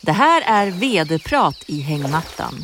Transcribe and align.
Det 0.00 0.12
här 0.12 0.42
är 0.46 0.70
vd-prat 0.70 1.64
i 1.66 1.80
hängmattan. 1.80 2.54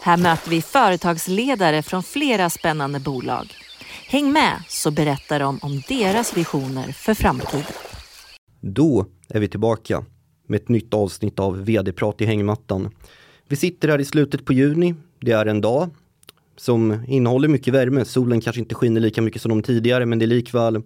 Här 0.00 0.16
möter 0.16 0.50
vi 0.50 0.62
företagsledare 0.62 1.82
från 1.82 2.02
flera 2.02 2.50
spännande 2.50 3.00
bolag. 3.00 3.54
Häng 4.06 4.32
med 4.32 4.62
så 4.68 4.90
berättar 4.90 5.40
de 5.40 5.58
om 5.62 5.82
deras 5.88 6.36
visioner 6.36 6.92
för 6.92 7.14
framtiden. 7.14 7.72
Då 8.60 9.06
är 9.28 9.40
vi 9.40 9.48
tillbaka 9.48 10.04
med 10.46 10.60
ett 10.60 10.68
nytt 10.68 10.94
avsnitt 10.94 11.38
av 11.38 11.64
vd-prat 11.64 12.20
i 12.20 12.26
hängmattan. 12.26 12.94
Vi 13.48 13.56
sitter 13.56 13.88
här 13.88 13.98
i 14.00 14.04
slutet 14.04 14.44
på 14.44 14.52
juni. 14.52 14.94
Det 15.20 15.32
är 15.32 15.46
en 15.46 15.60
dag 15.60 15.90
som 16.56 17.04
innehåller 17.08 17.48
mycket 17.48 17.74
värme. 17.74 18.04
Solen 18.04 18.40
kanske 18.40 18.60
inte 18.60 18.74
skiner 18.74 19.00
lika 19.00 19.22
mycket 19.22 19.42
som 19.42 19.48
de 19.48 19.62
tidigare 19.62 20.06
men 20.06 20.18
det 20.18 20.24
är 20.24 20.26
likväl 20.26 20.82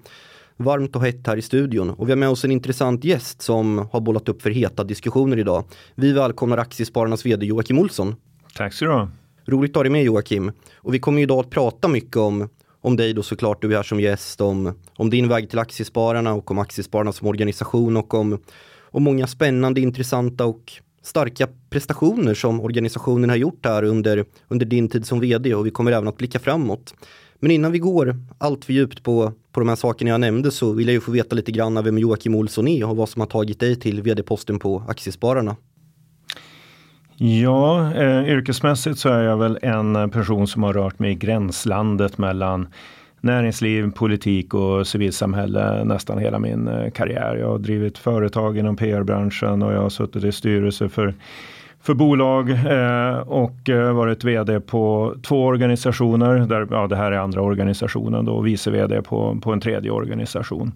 varmt 0.56 0.96
och 0.96 1.02
hett 1.02 1.26
här 1.26 1.36
i 1.36 1.42
studion. 1.42 1.90
Och 1.90 2.08
vi 2.08 2.12
har 2.12 2.16
med 2.16 2.28
oss 2.28 2.44
en 2.44 2.50
intressant 2.50 3.04
gäst 3.04 3.42
som 3.42 3.88
har 3.92 4.00
bollat 4.00 4.28
upp 4.28 4.42
för 4.42 4.50
heta 4.50 4.84
diskussioner 4.84 5.38
idag. 5.38 5.64
Vi 5.94 6.12
välkomnar 6.12 6.58
Aktiespararnas 6.58 7.26
vd 7.26 7.46
Joakim 7.46 7.78
Olsson. 7.78 8.14
Tack 8.54 8.72
så 8.72 8.84
du 8.84 8.90
ha. 8.90 9.08
Roligt 9.46 9.70
att 9.70 9.76
ha 9.76 9.82
dig 9.82 9.92
med 9.92 10.04
Joakim. 10.04 10.52
Och 10.74 10.94
vi 10.94 10.98
kommer 10.98 11.22
idag 11.22 11.40
att 11.40 11.50
prata 11.50 11.88
mycket 11.88 12.16
om, 12.16 12.48
om 12.80 12.96
dig 12.96 13.12
då 13.12 13.22
såklart, 13.22 13.62
du 13.62 13.72
är 13.72 13.76
här 13.76 13.82
som 13.82 14.00
gäst, 14.00 14.40
om, 14.40 14.74
om 14.96 15.10
din 15.10 15.28
väg 15.28 15.50
till 15.50 15.58
Aktiespararna 15.58 16.34
och 16.34 16.50
om 16.50 16.58
Aktiespararna 16.58 17.12
som 17.12 17.28
organisation 17.28 17.96
och 17.96 18.14
om, 18.14 18.38
om 18.80 19.02
många 19.02 19.26
spännande, 19.26 19.80
intressanta 19.80 20.44
och 20.44 20.72
starka 21.02 21.48
prestationer 21.70 22.34
som 22.34 22.60
organisationen 22.60 23.30
har 23.30 23.36
gjort 23.36 23.64
här 23.64 23.82
under, 23.82 24.24
under 24.48 24.66
din 24.66 24.88
tid 24.88 25.06
som 25.06 25.20
vd 25.20 25.54
och 25.54 25.66
vi 25.66 25.70
kommer 25.70 25.92
även 25.92 26.08
att 26.08 26.16
blicka 26.16 26.38
framåt. 26.38 26.94
Men 27.40 27.50
innan 27.50 27.72
vi 27.72 27.78
går 27.78 28.16
allt 28.38 28.64
för 28.64 28.72
djupt 28.72 29.02
på, 29.02 29.32
på 29.52 29.60
de 29.60 29.68
här 29.68 29.76
sakerna 29.76 30.10
jag 30.10 30.20
nämnde 30.20 30.50
så 30.50 30.72
vill 30.72 30.86
jag 30.86 30.94
ju 30.94 31.00
få 31.00 31.10
veta 31.10 31.36
lite 31.36 31.52
grann 31.52 31.84
vem 31.84 31.98
Joakim 31.98 32.34
Olsson 32.34 32.68
är 32.68 32.88
och 32.88 32.96
vad 32.96 33.08
som 33.08 33.20
har 33.20 33.26
tagit 33.26 33.60
dig 33.60 33.76
till 33.76 34.02
vd-posten 34.02 34.58
på 34.58 34.82
Aktiespararna. 34.88 35.56
Ja, 37.18 37.92
eh, 37.94 38.28
yrkesmässigt 38.28 38.98
så 38.98 39.08
är 39.08 39.22
jag 39.22 39.36
väl 39.36 39.58
en 39.62 40.10
person 40.10 40.46
som 40.46 40.62
har 40.62 40.72
rört 40.72 40.98
mig 40.98 41.10
i 41.10 41.14
gränslandet 41.14 42.18
mellan 42.18 42.68
näringsliv, 43.20 43.90
politik 43.90 44.54
och 44.54 44.86
civilsamhälle 44.86 45.84
nästan 45.84 46.18
hela 46.18 46.38
min 46.38 46.68
eh, 46.68 46.90
karriär. 46.90 47.36
Jag 47.36 47.48
har 47.48 47.58
drivit 47.58 47.98
företag 47.98 48.58
inom 48.58 48.76
PR-branschen 48.76 49.62
och 49.62 49.72
jag 49.72 49.82
har 49.82 49.90
suttit 49.90 50.24
i 50.24 50.32
styrelse 50.32 50.88
för 50.88 51.14
för 51.82 51.94
bolag 51.94 52.50
eh, 52.50 53.18
och 53.18 53.68
eh, 53.68 53.92
varit 53.92 54.24
VD 54.24 54.60
på 54.60 55.14
två 55.22 55.44
organisationer. 55.44 56.38
Där, 56.38 56.66
ja, 56.70 56.86
det 56.86 56.96
här 56.96 57.12
är 57.12 57.18
andra 57.18 57.42
organisationen 57.42 58.24
då, 58.24 58.32
och 58.32 58.46
vice 58.46 58.70
VD 58.70 59.02
på, 59.02 59.38
på 59.42 59.52
en 59.52 59.60
tredje 59.60 59.90
organisation. 59.90 60.72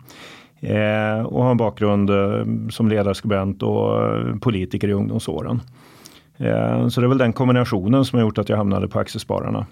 Eh, 0.61 1.27
och 1.27 1.42
har 1.42 1.51
en 1.51 1.57
bakgrund 1.57 2.11
eh, 2.11 2.45
som 2.70 2.89
ledarskribent 2.89 3.62
och 3.62 4.07
eh, 4.07 4.37
politiker 4.37 4.89
i 4.89 4.92
ungdomsåren. 4.92 5.61
Eh, 6.37 6.89
så 6.89 7.01
det 7.01 7.07
är 7.07 7.09
väl 7.09 7.19
den 7.19 7.33
kombinationen 7.33 8.05
som 8.05 8.19
har 8.19 8.27
gjort 8.27 8.39
att 8.39 8.48
jag 8.48 8.57
hamnade 8.57 8.89
på 8.89 8.98
Aktiespararna. 8.98 9.67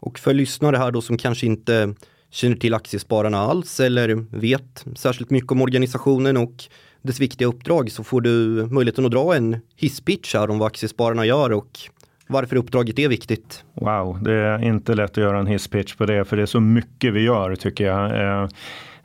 Och 0.00 0.18
för 0.18 0.34
lyssnare 0.34 0.76
här 0.76 0.90
då 0.90 1.00
som 1.00 1.16
kanske 1.16 1.46
inte 1.46 1.94
känner 2.30 2.56
till 2.56 2.74
Aktiespararna 2.74 3.38
alls 3.38 3.80
eller 3.80 4.26
vet 4.30 4.84
särskilt 4.94 5.30
mycket 5.30 5.52
om 5.52 5.62
organisationen 5.62 6.36
och 6.36 6.64
dess 7.04 7.20
viktiga 7.20 7.48
uppdrag 7.48 7.90
så 7.90 8.04
får 8.04 8.20
du 8.20 8.30
möjligheten 8.70 9.04
att 9.04 9.10
dra 9.10 9.36
en 9.36 9.56
hisspitch 9.76 10.34
här 10.34 10.50
om 10.50 10.58
vad 10.58 10.66
Aktiespararna 10.66 11.26
gör 11.26 11.52
och 11.52 11.78
varför 12.26 12.56
uppdraget 12.56 12.98
är 12.98 13.08
viktigt. 13.08 13.64
Wow, 13.74 14.22
det 14.22 14.32
är 14.32 14.64
inte 14.64 14.94
lätt 14.94 15.10
att 15.10 15.16
göra 15.16 15.38
en 15.38 15.46
hisspitch 15.46 15.94
på 15.94 16.06
det 16.06 16.24
för 16.24 16.36
det 16.36 16.42
är 16.42 16.46
så 16.46 16.60
mycket 16.60 17.14
vi 17.14 17.20
gör 17.20 17.54
tycker 17.54 17.86
jag. 17.86 18.20
Eh, 18.20 18.48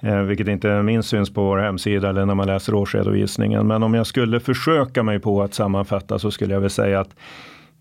eh 0.02 0.22
vilket 0.22 0.47
inte 0.47 0.81
minst 0.81 1.09
syns 1.09 1.33
på 1.33 1.44
vår 1.44 1.58
hemsida 1.58 2.09
eller 2.09 2.25
när 2.25 2.36
man 2.36 2.47
läser 2.47 2.73
årsredovisningen. 2.73 3.67
Men 3.67 3.83
om 3.83 3.94
jag 3.94 4.08
skulle 4.08 4.39
försöka 4.39 5.03
mig 5.03 5.20
på 5.20 5.44
att 5.44 5.53
sammanfatta 5.53 6.20
så 6.20 6.31
skulle 6.31 6.53
jag 6.53 6.61
väl 6.61 6.70
säga 6.70 7.00
att 7.00 7.16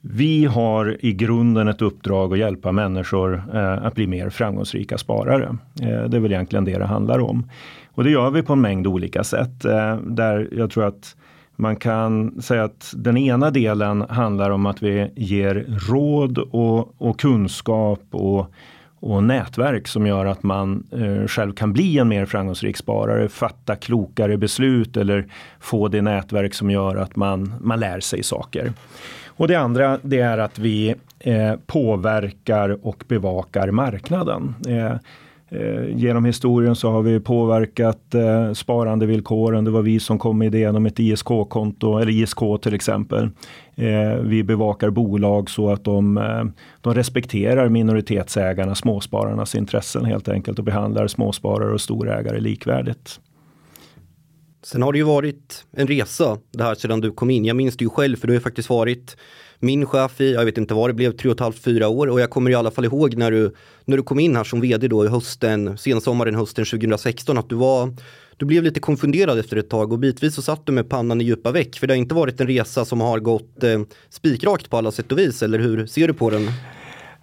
vi 0.01 0.45
har 0.45 0.97
i 1.01 1.13
grunden 1.13 1.69
ett 1.69 1.83
uppdrag 1.83 2.33
att 2.33 2.39
hjälpa 2.39 2.73
människor 2.73 3.43
eh, 3.55 3.87
att 3.87 3.95
bli 3.95 4.07
mer 4.07 4.31
framgångsrika 4.31 4.99
sparare. 4.99 5.56
Eh, 5.83 6.05
det 6.09 6.17
är 6.17 6.21
väl 6.21 6.33
egentligen 6.33 6.65
det 6.65 6.78
det 6.78 6.87
handlar 6.87 7.19
om. 7.19 7.50
Och 7.95 8.05
det 8.05 8.11
gör 8.11 8.31
vi 8.31 8.43
på 8.43 8.53
en 8.53 8.61
mängd 8.61 8.87
olika 8.87 9.25
sätt. 9.25 9.65
Eh, 9.65 9.97
där 9.97 10.49
jag 10.53 10.71
tror 10.71 10.87
att 10.87 11.17
man 11.56 11.77
kan 11.77 12.43
säga 12.43 12.65
att 12.65 12.95
den 12.97 13.17
ena 13.17 13.50
delen 13.50 14.05
handlar 14.09 14.50
om 14.50 14.67
att 14.67 14.83
vi 14.83 15.11
ger 15.17 15.67
råd 15.91 16.39
och, 16.39 17.03
och 17.03 17.21
kunskap 17.21 18.03
och, 18.11 18.53
och 19.01 19.25
nätverk 19.25 19.89
som 19.89 20.06
gör 20.06 20.27
att 20.27 20.43
man 20.43 20.87
eh, 20.93 21.27
själv 21.27 21.53
kan 21.53 21.72
bli 21.72 21.99
en 21.99 22.09
mer 22.09 22.27
framgångsrik 22.27 22.77
sparare, 22.77 23.28
fatta 23.28 23.77
klokare 23.77 24.37
beslut 24.37 24.97
eller 24.97 25.27
få 25.61 25.89
det 25.89 26.03
nätverk 26.03 26.55
som 26.55 26.71
gör 26.71 26.97
att 26.97 27.17
man, 27.17 27.55
man 27.61 27.81
lär 27.81 28.01
sig 28.01 28.22
saker. 28.22 28.72
Och 29.38 29.49
det 29.49 29.54
andra 29.54 29.99
det 30.03 30.21
är 30.21 30.38
att 30.38 30.59
vi 30.59 30.94
eh, 31.19 31.54
påverkar 31.66 32.87
och 32.87 33.04
bevakar 33.09 33.71
marknaden. 33.71 34.54
Eh, 34.69 34.97
Eh, 35.50 35.97
genom 35.97 36.25
historien 36.25 36.76
så 36.76 36.91
har 36.91 37.03
vi 37.03 37.21
påverkat 37.21 38.15
eh, 38.15 38.53
sparandevillkoren. 38.53 39.65
Det 39.65 39.71
var 39.71 39.82
vi 39.82 40.00
som 40.00 40.19
kom 40.19 40.38
med 40.38 40.54
idén 40.54 40.77
om 40.77 40.87
ett 40.87 41.00
ISK-konto 41.00 41.98
eller 41.98 42.12
ISK 42.12 42.38
till 42.62 42.75
exempel. 42.75 43.28
Eh, 43.75 44.15
vi 44.22 44.43
bevakar 44.43 44.91
bolag 44.91 45.50
så 45.50 45.71
att 45.71 45.84
de, 45.84 46.19
eh, 46.19 46.44
de 46.81 46.94
respekterar 46.94 47.69
minoritetsägarna, 47.69 48.75
småspararnas 48.75 49.54
intressen 49.54 50.04
helt 50.04 50.28
enkelt 50.28 50.59
och 50.59 50.65
behandlar 50.65 51.06
småsparare 51.06 51.72
och 51.72 51.81
storägare 51.81 52.41
likvärdigt. 52.41 53.21
Sen 54.63 54.83
har 54.83 54.93
det 54.93 54.99
ju 54.99 55.05
varit 55.05 55.65
en 55.73 55.87
resa 55.87 56.39
det 56.53 56.63
här 56.63 56.75
sedan 56.75 57.01
du 57.01 57.13
kom 57.13 57.31
in. 57.31 57.45
Jag 57.45 57.57
minns 57.57 57.77
det 57.77 57.85
ju 57.85 57.91
själv 57.91 58.17
för 58.17 58.27
du 58.27 58.33
har 58.33 58.37
ju 58.37 58.43
faktiskt 58.43 58.71
varit 58.71 59.17
min 59.59 59.87
chef 59.87 60.21
i, 60.21 60.33
jag 60.35 60.45
vet 60.45 60.59
inte 60.59 60.75
vad 60.75 60.91
det 60.91 60.95
blev, 60.95 61.13
tre 61.13 61.31
och 61.31 61.35
ett 61.35 61.41
halvt, 61.41 61.59
fyra 61.59 61.89
år 61.89 62.07
och 62.07 62.21
jag 62.21 62.31
kommer 62.31 62.51
i 62.51 62.55
alla 62.55 62.71
fall 62.71 62.85
ihåg 62.85 63.17
när 63.17 63.31
du, 63.31 63.55
när 63.85 63.97
du 63.97 64.03
kom 64.03 64.21
in 64.21 64.37
här 64.37 64.45
som 64.45 64.61
vd 64.61 64.89
då 64.89 65.05
i 65.05 65.09
hösten, 65.09 65.79
sensommaren 65.79 66.35
hösten 66.35 66.65
2016 66.65 67.39
att 67.39 67.49
du 67.49 67.55
var 67.55 67.95
du 68.37 68.47
blev 68.47 68.63
lite 68.63 68.81
konfunderad 68.81 69.39
efter 69.39 69.57
ett 69.57 69.71
tag 69.71 69.93
och 69.93 69.99
bitvis 69.99 70.35
så 70.35 70.43
satt 70.43 70.67
du 70.67 70.73
med 70.73 70.89
pannan 70.89 71.21
i 71.21 71.25
djupa 71.25 71.53
veck 71.53 71.79
för 71.79 71.87
det 71.87 71.95
har 71.95 71.99
inte 71.99 72.15
varit 72.15 72.41
en 72.41 72.47
resa 72.47 72.85
som 72.85 73.01
har 73.01 73.19
gått 73.19 73.65
eh, 73.65 73.81
spikrakt 74.11 74.71
på 74.71 74.77
alla 74.77 74.91
sätt 74.91 75.13
och 75.13 75.19
vis 75.19 75.43
eller 75.43 75.59
hur 75.59 75.87
ser 75.87 76.09
du 76.09 76.15
på 76.15 76.31
den? 76.31 76.49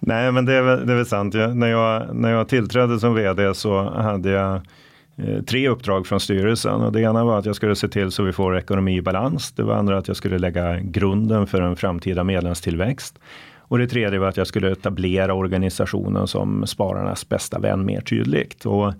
Nej 0.00 0.32
men 0.32 0.44
det 0.44 0.52
är 0.52 0.62
väl, 0.62 0.86
det 0.86 0.92
är 0.92 0.96
väl 0.96 1.06
sant. 1.06 1.34
Jag, 1.34 1.56
när, 1.56 1.68
jag, 1.68 2.16
när 2.16 2.30
jag 2.30 2.48
tillträdde 2.48 3.00
som 3.00 3.14
vd 3.14 3.54
så 3.54 3.90
hade 3.90 4.30
jag 4.30 4.54
Eh, 4.56 4.62
Eh, 5.18 5.42
tre 5.42 5.68
uppdrag 5.68 6.06
från 6.06 6.20
styrelsen. 6.20 6.80
Och 6.80 6.92
det 6.92 7.00
ena 7.00 7.24
var 7.24 7.38
att 7.38 7.46
jag 7.46 7.56
skulle 7.56 7.76
se 7.76 7.88
till 7.88 8.10
så 8.10 8.22
vi 8.22 8.32
får 8.32 8.58
ekonomi 8.58 8.96
i 8.96 9.02
balans. 9.02 9.52
Det 9.52 9.62
var 9.62 9.74
andra 9.74 9.98
att 9.98 10.08
jag 10.08 10.16
skulle 10.16 10.38
lägga 10.38 10.80
grunden 10.80 11.46
för 11.46 11.62
en 11.62 11.76
framtida 11.76 12.24
medlemstillväxt. 12.24 13.18
Och 13.68 13.78
det 13.78 13.86
tredje 13.86 14.18
var 14.18 14.28
att 14.28 14.36
jag 14.36 14.46
skulle 14.46 14.72
etablera 14.72 15.34
organisationen 15.34 16.26
som 16.26 16.66
spararnas 16.66 17.28
bästa 17.28 17.58
vän 17.58 17.86
mer 17.86 18.00
tydligt. 18.00 18.66
Och 18.66 18.92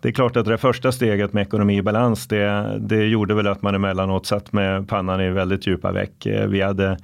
det 0.00 0.08
är 0.08 0.12
klart 0.12 0.36
att 0.36 0.46
det 0.46 0.58
första 0.58 0.92
steget 0.92 1.32
med 1.32 1.42
ekonomi 1.42 1.76
i 1.76 1.82
balans, 1.82 2.26
det, 2.26 2.76
det 2.80 3.04
gjorde 3.04 3.34
väl 3.34 3.46
att 3.46 3.62
man 3.62 3.74
emellanåt 3.74 4.26
satt 4.26 4.52
med 4.52 4.88
pannan 4.88 5.20
i 5.20 5.30
väldigt 5.30 5.66
djupa 5.66 5.92
veck. 5.92 6.26
Eh, 6.26 6.46
vi 6.46 6.60
hade 6.60 6.98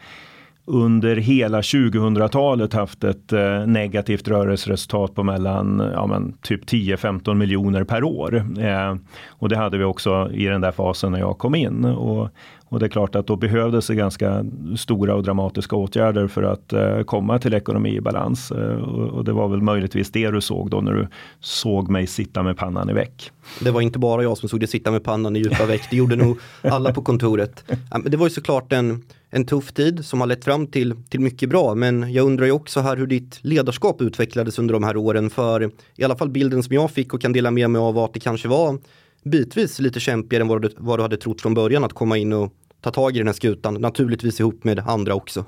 under 0.71 1.17
hela 1.17 1.61
2000-talet 1.61 2.73
haft 2.73 3.05
ett 3.05 3.33
eh, 3.33 3.67
negativt 3.67 4.29
rörelseresultat 4.29 5.15
på 5.15 5.23
mellan 5.23 5.91
ja, 5.95 6.07
men, 6.07 6.33
typ 6.43 6.65
10-15 6.65 7.35
miljoner 7.35 7.85
per 7.85 8.05
år. 8.05 8.37
Eh, 8.61 8.97
och 9.29 9.49
det 9.49 9.57
hade 9.57 9.79
vi 9.79 9.85
också 9.85 10.31
i 10.33 10.47
den 10.47 10.61
där 10.61 10.73
fasen 10.73 11.13
när 11.13 11.19
jag 11.19 11.39
kom 11.39 11.55
in. 11.55 11.85
Och, 11.85 12.29
och 12.71 12.81
det 12.81 12.87
är 12.87 12.91
klart 12.91 13.15
att 13.15 13.27
då 13.27 13.37
behövdes 13.37 13.87
det 13.87 13.95
ganska 13.95 14.45
stora 14.77 15.15
och 15.15 15.23
dramatiska 15.23 15.77
åtgärder 15.77 16.27
för 16.29 16.43
att 16.43 16.73
eh, 16.73 17.03
komma 17.03 17.39
till 17.39 17.55
ekonomi 17.55 17.97
i 17.97 18.01
balans. 18.01 18.51
Eh, 18.51 18.77
och, 18.77 19.09
och, 19.09 19.25
det 19.25 19.33
var 19.33 19.49
väl 19.49 19.63
möjligtvis 19.63 20.11
det 20.11 20.31
du 20.31 20.41
såg 20.41 20.71
då 20.71 20.81
när 20.81 20.93
du 20.93 21.09
såg 21.41 21.91
mig 21.91 22.07
sitta 22.07 22.43
med 22.43 22.57
pannan 22.57 22.91
i 22.91 22.93
väck. 22.93 23.31
Det 23.61 23.71
var 23.71 23.81
inte 23.81 23.99
bara 23.99 24.23
jag 24.23 24.39
som 24.39 24.49
såg 24.49 24.61
dig 24.61 24.69
sitta 24.69 24.91
med 24.91 25.05
pannan 25.05 25.37
i 25.37 25.39
djupa 25.39 25.67
väck, 25.67 25.83
det 25.91 25.97
gjorde 25.97 26.17
nog 26.17 26.39
alla 26.63 26.93
på 26.93 27.03
kontoret. 27.03 27.65
Det 28.05 28.17
var 28.17 28.27
ju 28.27 28.31
såklart 28.31 28.73
en 28.73 29.03
en 29.33 29.47
tuff 29.47 29.73
tid 29.73 30.05
som 30.05 30.21
har 30.21 30.27
lett 30.27 30.45
fram 30.45 30.67
till, 30.67 30.95
till 31.09 31.21
mycket 31.21 31.49
bra. 31.49 31.75
Men 31.75 32.13
jag 32.13 32.27
undrar 32.27 32.47
ju 32.47 32.53
också 32.53 32.81
här 32.81 32.97
hur 32.97 33.07
ditt 33.07 33.39
ledarskap 33.43 34.01
utvecklades 34.03 34.59
under 34.59 34.75
de 34.75 34.85
här 34.85 34.97
åren. 34.97 35.31
För 35.31 35.71
i 35.97 36.05
alla 36.05 36.17
fall 36.17 36.31
bilden 36.31 36.63
som 36.63 36.75
jag 36.75 36.91
fick 36.91 37.15
och 37.15 37.21
kan 37.21 37.33
dela 37.33 37.51
med 37.51 37.71
mig 37.71 37.81
av 37.81 37.95
var 37.95 38.05
att 38.05 38.15
det 38.15 38.21
kanske 38.21 38.49
var 38.49 38.79
bitvis 39.25 39.79
lite 39.79 40.01
kämpigare 40.01 40.43
än 40.43 40.49
vad 40.49 40.63
du, 40.63 40.71
vad 40.77 40.99
du 40.99 41.03
hade 41.03 41.17
trott 41.17 41.41
från 41.41 41.55
början 41.55 41.85
att 41.85 41.93
komma 41.93 42.19
in 42.19 42.33
och 42.33 42.53
ta 42.81 42.91
tag 42.91 43.17
i 43.17 43.19
den 43.19 43.29
här 43.29 43.35
skutan. 43.35 43.75
Naturligtvis 43.75 44.41
ihop 44.41 44.65
med 44.65 44.79
andra 44.79 45.15
också. 45.15 45.45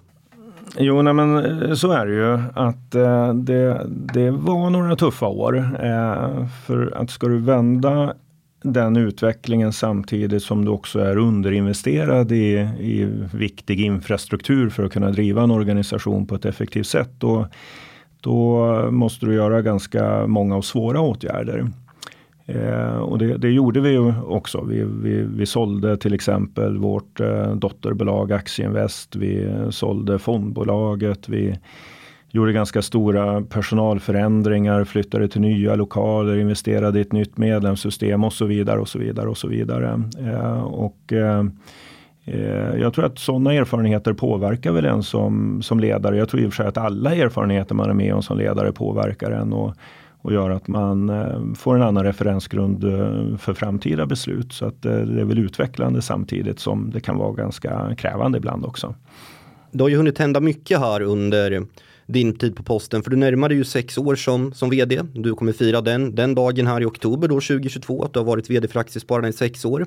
Jo, 0.78 1.02
nej, 1.02 1.14
men 1.14 1.62
eh, 1.62 1.74
så 1.74 1.90
är 1.90 2.06
det 2.06 2.14
ju 2.14 2.38
att 2.54 2.94
eh, 2.94 3.34
det, 3.34 3.86
det 3.86 4.30
var 4.30 4.70
några 4.70 4.96
tuffa 4.96 5.26
år. 5.26 5.56
Eh, 5.58 6.46
för 6.66 6.92
att 6.96 7.10
ska 7.10 7.28
du 7.28 7.38
vända 7.38 8.14
den 8.62 8.96
utvecklingen 8.96 9.72
samtidigt 9.72 10.42
som 10.42 10.64
du 10.64 10.70
också 10.70 11.00
är 11.00 11.16
underinvesterad 11.16 12.32
i, 12.32 12.52
i 12.80 13.04
viktig 13.32 13.80
infrastruktur 13.80 14.70
för 14.70 14.84
att 14.84 14.92
kunna 14.92 15.10
driva 15.10 15.42
en 15.42 15.50
organisation 15.50 16.26
på 16.26 16.34
ett 16.34 16.44
effektivt 16.44 16.86
sätt. 16.86 17.10
Då, 17.18 17.46
då 18.20 18.66
måste 18.90 19.26
du 19.26 19.34
göra 19.34 19.62
ganska 19.62 20.26
många 20.26 20.56
och 20.56 20.64
svåra 20.64 21.00
åtgärder. 21.00 21.70
Eh, 22.54 22.96
och 22.96 23.18
det, 23.18 23.36
det, 23.36 23.50
gjorde 23.50 23.80
vi 23.80 23.90
ju 23.90 24.14
också. 24.26 24.64
Vi, 24.64 24.84
vi, 24.84 25.22
vi 25.22 25.46
sålde 25.46 25.96
till 25.96 26.14
exempel 26.14 26.78
vårt 26.78 27.20
eh, 27.20 27.54
dotterbolag 27.54 28.32
Aktieinvest. 28.32 29.16
Vi 29.16 29.48
sålde 29.70 30.18
fondbolaget. 30.18 31.28
Vi 31.28 31.58
gjorde 32.32 32.52
ganska 32.52 32.82
stora 32.82 33.42
personalförändringar, 33.42 34.84
flyttade 34.84 35.28
till 35.28 35.40
nya 35.40 35.74
lokaler, 35.74 36.36
investerade 36.36 36.98
i 36.98 37.02
ett 37.02 37.12
nytt 37.12 37.38
medlemssystem 37.38 38.24
och 38.24 38.32
så 38.32 38.44
vidare 38.44 38.80
och 38.80 38.88
så 38.88 38.98
vidare 38.98 39.28
och 39.28 39.38
så 39.38 39.48
vidare. 39.48 40.02
Eh, 40.20 40.62
och 40.62 41.12
eh, 41.12 41.44
eh 42.24 42.80
jag 42.80 42.94
tror 42.94 43.04
att 43.04 43.18
sådana 43.18 43.54
erfarenheter 43.54 44.12
påverkar 44.12 44.72
väl 44.72 44.84
en 44.84 45.02
som, 45.02 45.62
som 45.62 45.80
ledare. 45.80 46.16
Jag 46.16 46.28
tror 46.28 46.42
i 46.42 46.46
och 46.46 46.52
för 46.52 46.62
sig 46.62 46.66
att 46.66 46.78
alla 46.78 47.14
erfarenheter 47.14 47.74
man 47.74 47.90
är 47.90 47.94
med 47.94 48.14
om 48.14 48.22
som 48.22 48.38
ledare 48.38 48.72
påverkar 48.72 49.30
en 49.30 49.52
och, 49.52 49.74
och 50.22 50.32
gör 50.32 50.50
att 50.50 50.68
man 50.68 51.08
eh, 51.08 51.54
får 51.54 51.76
en 51.76 51.82
annan 51.82 52.04
referensgrund 52.04 52.84
eh, 52.84 53.36
för 53.36 53.54
framtida 53.54 54.06
beslut. 54.06 54.52
Så 54.52 54.66
att 54.66 54.84
eh, 54.84 54.92
det 54.92 55.20
är 55.20 55.24
väl 55.24 55.38
utvecklande 55.38 56.02
samtidigt 56.02 56.60
som 56.60 56.90
det 56.90 57.00
kan 57.00 57.16
vara 57.16 57.32
ganska 57.32 57.94
krävande 57.98 58.38
ibland 58.38 58.64
också. 58.64 58.94
Det 59.70 59.84
har 59.84 59.88
ju 59.88 59.96
hunnit 59.96 60.18
hända 60.18 60.40
mycket 60.40 60.78
här 60.78 61.02
under 61.02 61.66
din 62.06 62.38
tid 62.38 62.56
på 62.56 62.62
posten? 62.62 63.02
För 63.02 63.10
du 63.10 63.16
närmar 63.16 63.48
dig 63.48 63.58
ju 63.58 63.64
sex 63.64 63.98
år 63.98 64.14
som, 64.14 64.52
som 64.52 64.70
vd. 64.70 65.00
Du 65.14 65.34
kommer 65.34 65.52
fira 65.52 65.80
den, 65.80 66.14
den 66.14 66.34
dagen 66.34 66.66
här 66.66 66.80
i 66.80 66.84
oktober 66.84 67.28
då 67.28 67.34
2022, 67.34 68.04
att 68.04 68.12
du 68.12 68.18
har 68.18 68.24
varit 68.24 68.50
vd 68.50 68.68
för 68.68 68.80
Aktiespararna 68.80 69.28
i 69.28 69.32
sex 69.32 69.64
år. 69.64 69.86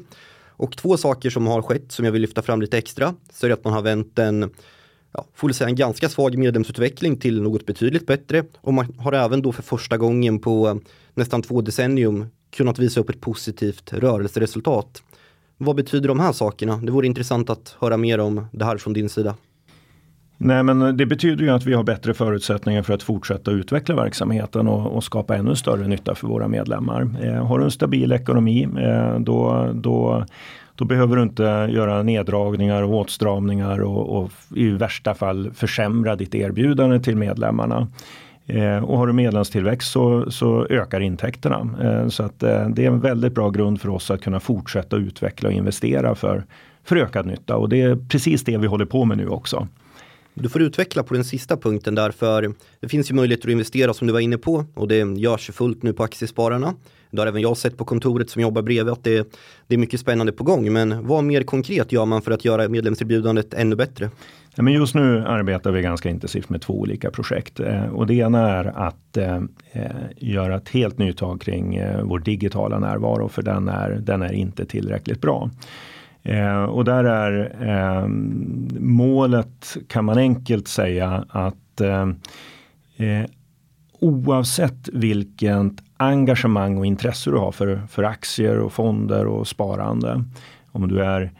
Och 0.57 0.77
två 0.77 0.97
saker 0.97 1.29
som 1.29 1.47
har 1.47 1.61
skett 1.61 1.91
som 1.91 2.05
jag 2.05 2.11
vill 2.11 2.21
lyfta 2.21 2.41
fram 2.41 2.61
lite 2.61 2.77
extra, 2.77 3.13
så 3.33 3.45
är 3.45 3.49
det 3.49 3.53
att 3.53 3.63
man 3.63 3.73
har 3.73 3.81
vänt 3.81 4.15
den 4.15 4.49
ja, 5.17 5.25
får 5.33 5.49
säga 5.49 5.69
en 5.69 5.75
ganska 5.75 6.09
svag 6.09 6.37
medlemsutveckling 6.37 7.17
till 7.17 7.41
något 7.41 7.65
betydligt 7.65 8.07
bättre. 8.07 8.43
Och 8.61 8.73
man 8.73 8.93
har 8.97 9.13
även 9.13 9.41
då 9.41 9.51
för 9.51 9.63
första 9.63 9.97
gången 9.97 10.39
på 10.39 10.67
eh, 10.67 10.75
nästan 11.13 11.41
två 11.41 11.61
decennium 11.61 12.25
kunnat 12.55 12.79
visa 12.79 12.99
upp 12.99 13.09
ett 13.09 13.21
positivt 13.21 13.93
rörelseresultat. 13.93 15.03
Vad 15.57 15.75
betyder 15.75 16.07
de 16.07 16.19
här 16.19 16.31
sakerna? 16.31 16.77
Det 16.77 16.91
vore 16.91 17.07
intressant 17.07 17.49
att 17.49 17.75
höra 17.79 17.97
mer 17.97 18.19
om 18.19 18.45
det 18.51 18.65
här 18.65 18.77
från 18.77 18.93
din 18.93 19.09
sida. 19.09 19.35
Nej 20.37 20.63
men 20.63 20.81
eh, 20.81 20.87
det 20.87 21.05
betyder 21.05 21.43
ju 21.43 21.49
att 21.49 21.65
vi 21.65 21.73
har 21.73 21.83
bättre 21.83 22.13
förutsättningar 22.13 22.83
för 22.83 22.93
att 22.93 23.03
fortsätta 23.03 23.51
utveckla 23.51 23.95
verksamheten 23.95 24.67
och, 24.67 24.95
och 24.95 25.03
skapa 25.03 25.35
ännu 25.35 25.55
större 25.55 25.87
nytta 25.87 26.15
för 26.15 26.27
våra 26.27 26.47
medlemmar. 26.47 27.09
Eh, 27.21 27.47
har 27.47 27.59
du 27.59 27.65
en 27.65 27.71
stabil 27.71 28.11
ekonomi 28.11 28.63
eh, 28.63 29.19
då, 29.19 29.71
då, 29.73 30.25
då 30.75 30.85
behöver 30.85 31.15
du 31.15 31.23
inte 31.23 31.43
göra 31.71 32.03
neddragningar 32.03 32.83
och 32.83 32.93
åtstramningar 32.93 33.81
och, 33.81 34.21
och 34.21 34.31
i 34.55 34.69
värsta 34.69 35.13
fall 35.13 35.51
försämra 35.53 36.15
ditt 36.15 36.35
erbjudande 36.35 36.99
till 36.99 37.17
medlemmarna. 37.17 37.87
Eh, 38.47 38.83
och 38.83 38.97
har 38.97 39.07
du 39.07 39.13
medlemstillväxt 39.13 39.91
så, 39.91 40.31
så 40.31 40.67
ökar 40.69 40.99
intäkterna. 40.99 41.69
Eh, 41.83 42.07
så 42.07 42.23
att, 42.23 42.43
eh, 42.43 42.69
det 42.69 42.85
är 42.85 42.87
en 42.87 42.99
väldigt 42.99 43.35
bra 43.35 43.49
grund 43.49 43.81
för 43.81 43.89
oss 43.89 44.11
att 44.11 44.21
kunna 44.21 44.39
fortsätta 44.39 44.95
utveckla 44.95 45.49
och 45.49 45.55
investera 45.55 46.15
för, 46.15 46.43
för 46.83 46.95
ökad 46.95 47.25
nytta. 47.25 47.57
Och 47.57 47.69
det 47.69 47.81
är 47.81 47.95
precis 48.09 48.43
det 48.43 48.57
vi 48.57 48.67
håller 48.67 48.85
på 48.85 49.05
med 49.05 49.17
nu 49.17 49.27
också. 49.27 49.67
Du 50.37 50.49
får 50.49 50.61
utveckla 50.61 51.03
på 51.03 51.13
den 51.13 51.23
sista 51.23 51.57
punkten 51.57 51.95
där 51.95 52.11
för 52.11 52.53
det 52.79 52.89
finns 52.89 53.11
ju 53.11 53.15
möjligheter 53.15 53.47
att 53.47 53.51
investera 53.51 53.93
som 53.93 54.07
du 54.07 54.13
var 54.13 54.19
inne 54.19 54.37
på 54.37 54.65
och 54.73 54.87
det 54.87 55.19
görs 55.19 55.49
ju 55.49 55.53
fullt 55.53 55.83
nu 55.83 55.93
på 55.93 56.03
Aktiespararna. 56.03 56.73
Det 57.11 57.21
har 57.21 57.27
även 57.27 57.41
jag 57.41 57.57
sett 57.57 57.77
på 57.77 57.85
kontoret 57.85 58.29
som 58.29 58.41
jobbar 58.41 58.61
bredvid 58.61 58.93
att 58.93 59.03
det, 59.03 59.33
det 59.67 59.75
är 59.75 59.79
mycket 59.79 59.99
spännande 59.99 60.31
på 60.31 60.43
gång. 60.43 60.73
Men 60.73 61.07
vad 61.07 61.23
mer 61.23 61.43
konkret 61.43 61.91
gör 61.91 62.05
man 62.05 62.21
för 62.21 62.31
att 62.31 62.45
göra 62.45 62.69
medlemserbjudandet 62.69 63.53
ännu 63.53 63.75
bättre? 63.75 64.09
Ja, 64.55 64.63
men 64.63 64.73
just 64.73 64.95
nu 64.95 65.25
arbetar 65.25 65.71
vi 65.71 65.81
ganska 65.81 66.09
intensivt 66.09 66.49
med 66.49 66.61
två 66.61 66.79
olika 66.79 67.11
projekt 67.11 67.59
eh, 67.59 67.85
och 67.85 68.07
det 68.07 68.13
ena 68.13 68.49
är 68.51 68.65
att 68.87 69.17
eh, 69.17 69.35
eh, 69.71 69.91
göra 70.17 70.55
ett 70.55 70.69
helt 70.69 70.97
nytag 70.97 71.41
kring 71.41 71.75
eh, 71.75 72.03
vår 72.03 72.19
digitala 72.19 72.79
närvaro 72.79 73.29
för 73.29 73.41
den 73.41 73.67
är, 73.67 73.89
den 73.89 74.21
är 74.21 74.33
inte 74.33 74.65
tillräckligt 74.65 75.21
bra. 75.21 75.49
Eh, 76.25 76.63
och 76.63 76.85
där 76.85 77.03
är 77.03 77.55
eh, 77.61 78.07
målet 78.79 79.77
kan 79.87 80.05
man 80.05 80.17
enkelt 80.17 80.67
säga 80.67 81.25
att 81.29 81.81
eh, 81.81 82.07
eh, 82.97 83.25
oavsett 83.99 84.89
vilket 84.93 85.71
engagemang 85.97 86.77
och 86.77 86.85
intresse 86.85 87.31
du 87.31 87.37
har 87.37 87.51
för, 87.51 87.81
för 87.89 88.03
aktier 88.03 88.59
och 88.59 88.73
fonder 88.73 89.25
och 89.25 89.47
sparande. 89.47 90.23
Om 90.71 90.87
du 90.87 91.03
är 91.03 91.31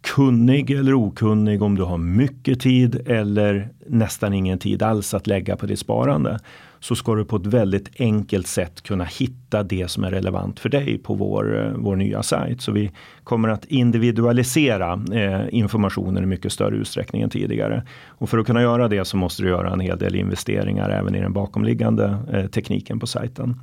kunnig 0.00 0.70
eller 0.70 0.94
okunnig, 0.94 1.62
om 1.62 1.74
du 1.74 1.82
har 1.82 1.98
mycket 1.98 2.60
tid 2.60 3.08
eller 3.08 3.68
nästan 3.86 4.32
ingen 4.34 4.58
tid 4.58 4.82
alls 4.82 5.14
att 5.14 5.26
lägga 5.26 5.56
på 5.56 5.66
ditt 5.66 5.78
sparande 5.78 6.38
så 6.84 6.94
ska 6.94 7.14
du 7.14 7.24
på 7.24 7.36
ett 7.36 7.46
väldigt 7.46 8.00
enkelt 8.00 8.46
sätt 8.46 8.82
kunna 8.82 9.04
hitta 9.04 9.62
det 9.62 9.90
som 9.90 10.04
är 10.04 10.10
relevant 10.10 10.60
för 10.60 10.68
dig 10.68 10.98
på 10.98 11.14
vår, 11.14 11.64
eh, 11.64 11.72
vår 11.76 11.96
nya 11.96 12.22
sajt. 12.22 12.60
Så 12.60 12.72
vi 12.72 12.90
kommer 13.24 13.48
att 13.48 13.64
individualisera 13.64 15.04
eh, 15.12 15.40
informationen 15.50 16.22
i 16.22 16.26
mycket 16.26 16.52
större 16.52 16.76
utsträckning 16.76 17.22
än 17.22 17.30
tidigare. 17.30 17.82
Och 18.06 18.30
för 18.30 18.38
att 18.38 18.46
kunna 18.46 18.62
göra 18.62 18.88
det 18.88 19.04
så 19.04 19.16
måste 19.16 19.42
du 19.42 19.48
göra 19.48 19.72
en 19.72 19.80
hel 19.80 19.98
del 19.98 20.14
investeringar 20.14 20.90
även 20.90 21.14
i 21.14 21.20
den 21.20 21.32
bakomliggande 21.32 22.16
eh, 22.32 22.46
tekniken 22.46 23.00
på 23.00 23.06
sajten. 23.06 23.60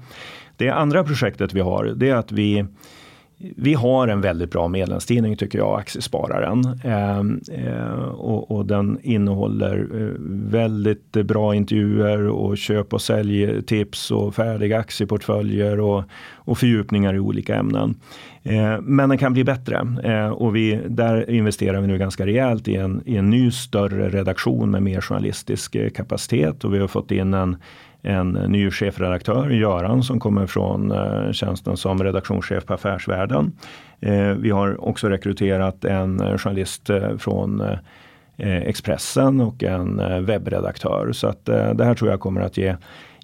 Det 0.57 0.69
andra 0.69 1.03
projektet 1.03 1.53
vi 1.53 1.59
har 1.59 1.83
det 1.83 2.09
är 2.09 2.15
att 2.15 2.31
vi 2.31 2.65
vi 3.55 3.73
har 3.73 4.07
en 4.07 4.21
väldigt 4.21 4.51
bra 4.51 4.67
medlemstidning 4.67 5.38
tycker 5.38 5.57
jag, 5.59 5.79
Aktiespararen. 5.79 6.79
Ehm, 6.83 7.41
eh, 7.51 8.03
och, 8.03 8.51
och, 8.51 8.65
den 8.65 8.99
innehåller 9.03 9.88
eh, 9.93 10.15
väldigt 10.51 11.11
bra 11.11 11.55
intervjuer 11.55 12.27
och 12.27 12.57
köp 12.57 12.93
och 12.93 13.01
säljtips 13.01 14.11
och 14.11 14.35
färdiga 14.35 14.79
aktieportföljer 14.79 15.79
och, 15.79 16.03
och 16.35 16.57
fördjupningar 16.57 17.13
i 17.13 17.19
olika 17.19 17.55
ämnen. 17.55 17.95
Eh, 18.43 18.81
men 18.81 19.09
den 19.09 19.17
kan 19.17 19.33
bli 19.33 19.44
bättre 19.44 19.87
eh, 20.03 20.29
och 20.29 20.55
vi, 20.55 20.79
där 20.87 21.29
investerar 21.29 21.81
vi 21.81 21.87
nu 21.87 21.97
ganska 21.97 22.25
rejält 22.25 22.67
i 22.67 22.75
en, 22.75 23.01
i 23.05 23.17
en 23.17 23.29
ny 23.29 23.51
större 23.51 24.09
redaktion 24.09 24.71
med 24.71 24.83
mer 24.83 25.01
journalistisk 25.01 25.75
eh, 25.75 25.89
kapacitet 25.89 26.63
och 26.63 26.73
vi 26.73 26.79
har 26.79 26.87
fått 26.87 27.11
in 27.11 27.33
en 27.33 27.57
en 28.03 28.31
ny 28.31 28.71
chefredaktör, 28.71 29.50
Göran, 29.50 30.03
som 30.03 30.19
kommer 30.19 30.48
från 30.48 30.92
eh, 30.92 31.31
tjänsten 31.31 31.77
som 31.77 32.03
redaktionschef 32.03 32.65
på 32.65 32.74
Affärsvärlden. 32.74 33.51
Eh, 34.00 34.27
vi 34.27 34.50
har 34.50 34.86
också 34.86 35.09
rekryterat 35.09 35.86
en 35.86 36.19
eh, 36.19 36.38
journalist 36.38 36.89
från 37.18 37.63
Expressen 38.38 39.42
och 39.42 39.63
en 39.63 40.25
webbredaktör. 40.25 41.12
Så 41.12 41.27
att 41.27 41.45
det 41.45 41.86
här 41.86 41.95
tror 41.95 42.09
jag 42.09 42.19
kommer 42.19 42.42
att 42.42 42.57
ge, 42.57 42.75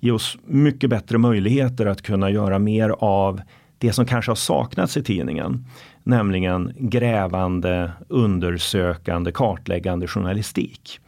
ge 0.02 0.12
oss 0.12 0.38
mycket 0.46 0.90
bättre 0.90 1.18
möjligheter 1.18 1.86
att 1.86 2.02
kunna 2.02 2.30
göra 2.30 2.60
mer 2.60 2.90
av 3.00 3.42
det 3.78 3.94
som 3.94 4.06
kanske 4.06 4.32
har 4.32 4.36
saknats 4.36 4.98
i 4.98 5.04
tidningen. 5.04 5.66
Nämligen 6.04 6.74
grävande, 6.78 7.92
undersökande, 8.08 9.32
kartläggande 9.32 10.08
journalistik. 10.08 11.00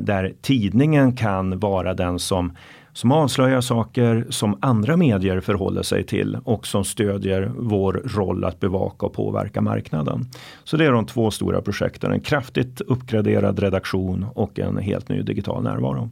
där 0.00 0.32
tidningen 0.42 1.16
kan 1.16 1.58
vara 1.58 1.94
den 1.94 2.18
som 2.18 2.52
som 2.92 3.12
avslöjar 3.12 3.60
saker 3.60 4.26
som 4.30 4.58
andra 4.60 4.96
medier 4.96 5.40
förhåller 5.40 5.82
sig 5.82 6.04
till 6.04 6.38
och 6.44 6.66
som 6.66 6.84
stödjer 6.84 7.52
vår 7.56 8.02
roll 8.04 8.44
att 8.44 8.60
bevaka 8.60 9.06
och 9.06 9.12
påverka 9.12 9.60
marknaden. 9.60 10.26
Så 10.64 10.76
det 10.76 10.84
är 10.84 10.92
de 10.92 11.06
två 11.06 11.30
stora 11.30 11.62
projekten. 11.62 12.12
En 12.12 12.20
kraftigt 12.20 12.80
uppgraderad 12.80 13.58
redaktion 13.58 14.26
och 14.34 14.58
en 14.58 14.78
helt 14.78 15.08
ny 15.08 15.22
digital 15.22 15.62
närvaro. 15.62 16.10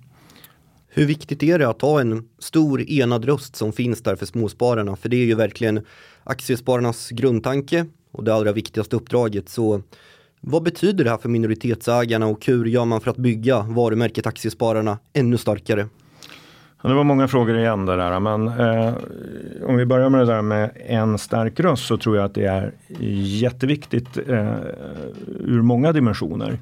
Hur 0.89 1.07
viktigt 1.07 1.43
är 1.43 1.59
det 1.59 1.69
att 1.69 1.83
ha 1.83 2.01
en 2.01 2.29
stor 2.39 2.91
enad 2.91 3.25
röst 3.25 3.57
som 3.57 3.73
finns 3.73 4.03
där 4.03 4.17
för 4.17 4.27
småspararna? 4.27 4.97
För 4.97 5.09
det 5.09 5.17
är 5.17 5.25
ju 5.25 5.35
verkligen 5.35 5.85
aktiespararnas 6.25 7.11
grundtanke 7.11 7.87
och 8.13 8.25
det 8.25 8.35
allra 8.35 8.53
viktigaste 8.53 8.97
uppdraget. 8.97 9.49
Så 9.49 9.83
vad 10.41 10.63
betyder 10.63 11.05
det 11.05 11.11
här 11.11 11.19
för 11.19 11.29
minoritetsägarna 11.29 12.27
och 12.27 12.47
hur 12.47 12.65
gör 12.65 12.85
man 12.85 13.01
för 13.01 13.11
att 13.11 13.17
bygga 13.17 13.63
varumärket 13.63 14.27
Aktiespararna 14.27 14.99
ännu 15.13 15.39
starkare? 15.39 15.89
Ja, 16.83 16.89
det 16.89 16.95
var 16.95 17.05
många 17.05 17.29
frågor 17.29 17.59
igen 17.59 17.87
det 17.87 17.97
där. 17.97 18.21
Men 18.21 18.49
eh, 18.49 18.95
om 19.67 19.77
vi 19.77 19.87
börjar 19.87 20.09
med 20.09 20.21
det 20.21 20.27
där 20.27 20.43
med 20.43 20.71
en 20.87 21.19
stark 21.19 21.61
röst 21.61 21.87
så 21.87 21.97
tror 21.97 22.17
jag 22.17 22.25
att 22.25 22.35
det 22.35 22.47
är 22.47 22.73
jätteviktigt 23.41 24.19
eh, 24.29 24.55
ur 25.27 25.63
många 25.63 25.93
dimensioner. 25.93 26.59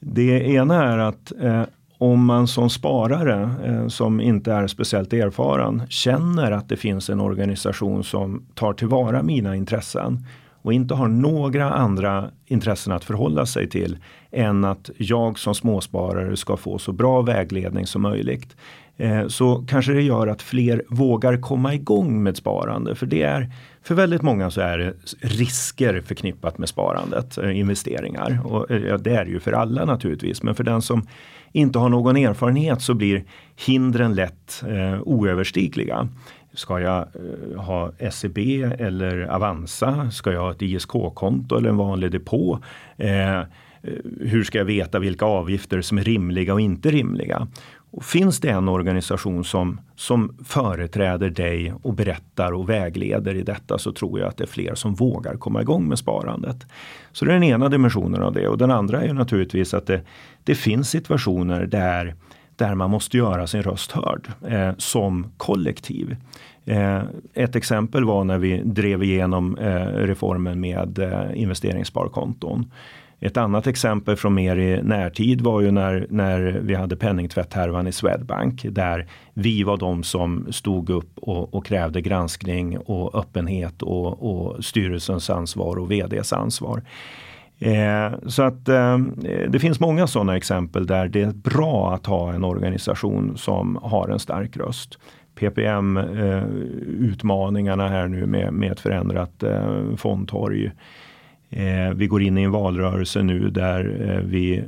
Det 0.00 0.48
ena 0.48 0.84
är 0.84 0.98
att 0.98 1.32
eh, 1.40 1.62
om 1.98 2.24
man 2.24 2.48
som 2.48 2.70
sparare 2.70 3.50
eh, 3.64 3.88
som 3.88 4.20
inte 4.20 4.52
är 4.52 4.66
speciellt 4.66 5.12
erfaren 5.12 5.82
känner 5.88 6.52
att 6.52 6.68
det 6.68 6.76
finns 6.76 7.10
en 7.10 7.20
organisation 7.20 8.04
som 8.04 8.46
tar 8.54 8.72
tillvara 8.72 9.22
mina 9.22 9.56
intressen 9.56 10.26
och 10.62 10.72
inte 10.72 10.94
har 10.94 11.08
några 11.08 11.72
andra 11.72 12.30
intressen 12.46 12.92
att 12.92 13.04
förhålla 13.04 13.46
sig 13.46 13.68
till 13.68 13.98
än 14.30 14.64
att 14.64 14.90
jag 14.96 15.38
som 15.38 15.54
småsparare 15.54 16.36
ska 16.36 16.56
få 16.56 16.78
så 16.78 16.92
bra 16.92 17.22
vägledning 17.22 17.86
som 17.86 18.02
möjligt. 18.02 18.56
Eh, 18.98 19.26
så 19.26 19.64
kanske 19.68 19.92
det 19.92 20.02
gör 20.02 20.26
att 20.26 20.42
fler 20.42 20.82
vågar 20.88 21.36
komma 21.36 21.74
igång 21.74 22.22
med 22.22 22.36
sparande. 22.36 22.94
För 22.94 23.06
det 23.06 23.22
är 23.22 23.52
för 23.82 23.94
väldigt 23.94 24.22
många 24.22 24.50
så 24.50 24.60
är 24.60 24.78
det 24.78 24.94
risker 25.20 26.00
förknippat 26.00 26.58
med 26.58 26.68
sparandet, 26.68 27.38
eh, 27.38 27.58
investeringar. 27.58 28.40
Och 28.44 28.70
eh, 28.70 28.98
det 28.98 29.16
är 29.16 29.24
det 29.24 29.30
ju 29.30 29.40
för 29.40 29.52
alla 29.52 29.84
naturligtvis. 29.84 30.42
Men 30.42 30.54
för 30.54 30.64
den 30.64 30.82
som 30.82 31.06
inte 31.52 31.78
har 31.78 31.88
någon 31.88 32.16
erfarenhet 32.16 32.82
så 32.82 32.94
blir 32.94 33.24
hindren 33.66 34.14
lätt 34.14 34.64
eh, 34.68 35.00
oöverstigliga. 35.02 36.08
Ska 36.52 36.80
jag 36.80 36.98
eh, 36.98 37.60
ha 37.60 37.92
SEB 38.10 38.38
eller 38.78 39.20
Avanza? 39.20 40.10
Ska 40.10 40.32
jag 40.32 40.40
ha 40.40 40.50
ett 40.50 40.62
ISK-konto 40.62 41.56
eller 41.56 41.68
en 41.68 41.76
vanlig 41.76 42.10
depå? 42.12 42.58
Eh, 42.96 43.42
hur 44.20 44.44
ska 44.44 44.58
jag 44.58 44.64
veta 44.64 44.98
vilka 44.98 45.24
avgifter 45.24 45.80
som 45.80 45.98
är 45.98 46.04
rimliga 46.04 46.54
och 46.54 46.60
inte 46.60 46.90
rimliga? 46.90 47.48
Och 47.90 48.04
finns 48.04 48.40
det 48.40 48.48
en 48.48 48.68
organisation 48.68 49.44
som, 49.44 49.80
som 49.96 50.36
företräder 50.44 51.30
dig 51.30 51.74
och 51.82 51.94
berättar 51.94 52.52
och 52.52 52.68
vägleder 52.68 53.34
i 53.34 53.42
detta 53.42 53.78
så 53.78 53.92
tror 53.92 54.20
jag 54.20 54.28
att 54.28 54.36
det 54.36 54.44
är 54.44 54.48
fler 54.48 54.74
som 54.74 54.94
vågar 54.94 55.34
komma 55.34 55.62
igång 55.62 55.88
med 55.88 55.98
sparandet. 55.98 56.66
Så 57.12 57.24
det 57.24 57.30
är 57.30 57.34
den 57.34 57.42
ena 57.42 57.68
dimensionen 57.68 58.22
av 58.22 58.32
det 58.32 58.48
och 58.48 58.58
den 58.58 58.70
andra 58.70 59.02
är 59.02 59.06
ju 59.06 59.12
naturligtvis 59.12 59.74
att 59.74 59.86
det, 59.86 60.00
det 60.44 60.54
finns 60.54 60.90
situationer 60.90 61.66
där, 61.66 62.14
där 62.56 62.74
man 62.74 62.90
måste 62.90 63.16
göra 63.16 63.46
sin 63.46 63.62
röst 63.62 63.92
hörd 63.92 64.28
eh, 64.48 64.70
som 64.78 65.26
kollektiv. 65.36 66.16
Eh, 66.68 67.02
ett 67.34 67.56
exempel 67.56 68.04
var 68.04 68.24
när 68.24 68.38
vi 68.38 68.62
drev 68.64 69.02
igenom 69.02 69.56
eh, 69.56 69.86
reformen 69.86 70.60
med 70.60 70.98
eh, 70.98 71.40
investeringssparkonton. 71.42 72.70
Ett 73.20 73.36
annat 73.36 73.66
exempel 73.66 74.16
från 74.16 74.34
mer 74.34 74.56
i 74.56 74.82
närtid 74.82 75.40
var 75.40 75.60
ju 75.60 75.70
när, 75.70 76.06
när 76.10 76.40
vi 76.62 76.74
hade 76.74 76.96
penningtvätthärvan 76.96 77.86
i 77.86 77.92
Swedbank 77.92 78.66
där 78.70 79.06
vi 79.34 79.62
var 79.62 79.76
de 79.76 80.02
som 80.02 80.46
stod 80.50 80.90
upp 80.90 81.18
och, 81.18 81.54
och 81.54 81.66
krävde 81.66 82.00
granskning 82.00 82.78
och 82.78 83.14
öppenhet 83.14 83.82
och, 83.82 84.30
och 84.30 84.64
styrelsens 84.64 85.30
ansvar 85.30 85.76
och 85.78 85.92
vds 85.92 86.32
ansvar. 86.32 86.82
Eh, 87.58 88.12
så 88.26 88.42
att 88.42 88.68
eh, 88.68 88.98
det 89.48 89.58
finns 89.58 89.80
många 89.80 90.06
sådana 90.06 90.36
exempel 90.36 90.86
där 90.86 91.08
det 91.08 91.22
är 91.22 91.32
bra 91.32 91.94
att 91.94 92.06
ha 92.06 92.32
en 92.32 92.44
organisation 92.44 93.36
som 93.36 93.78
har 93.82 94.08
en 94.08 94.18
stark 94.18 94.56
röst. 94.56 94.98
PPM 95.34 95.96
eh, 95.96 96.44
utmaningarna 96.98 97.88
här 97.88 98.08
nu 98.08 98.26
med, 98.26 98.52
med 98.52 98.72
ett 98.72 98.80
förändrat 98.80 99.42
eh, 99.42 99.96
fondtorg 99.96 100.70
Eh, 101.50 101.94
vi 101.94 102.06
går 102.06 102.22
in 102.22 102.38
i 102.38 102.42
en 102.42 102.50
valrörelse 102.50 103.22
nu 103.22 103.50
där 103.50 104.10
eh, 104.10 104.24
vi 104.24 104.64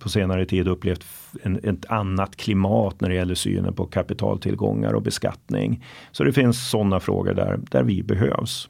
på 0.00 0.08
senare 0.08 0.46
tid 0.46 0.68
upplevt 0.68 1.06
en, 1.42 1.56
ett 1.56 1.86
annat 1.90 2.36
klimat 2.36 3.00
när 3.00 3.08
det 3.08 3.14
gäller 3.14 3.34
synen 3.34 3.74
på 3.74 3.86
kapitaltillgångar 3.86 4.92
och 4.92 5.02
beskattning. 5.02 5.84
Så 6.12 6.24
det 6.24 6.32
finns 6.32 6.70
sådana 6.70 7.00
frågor 7.00 7.34
där, 7.34 7.60
där 7.70 7.82
vi 7.82 8.02
behövs. 8.02 8.68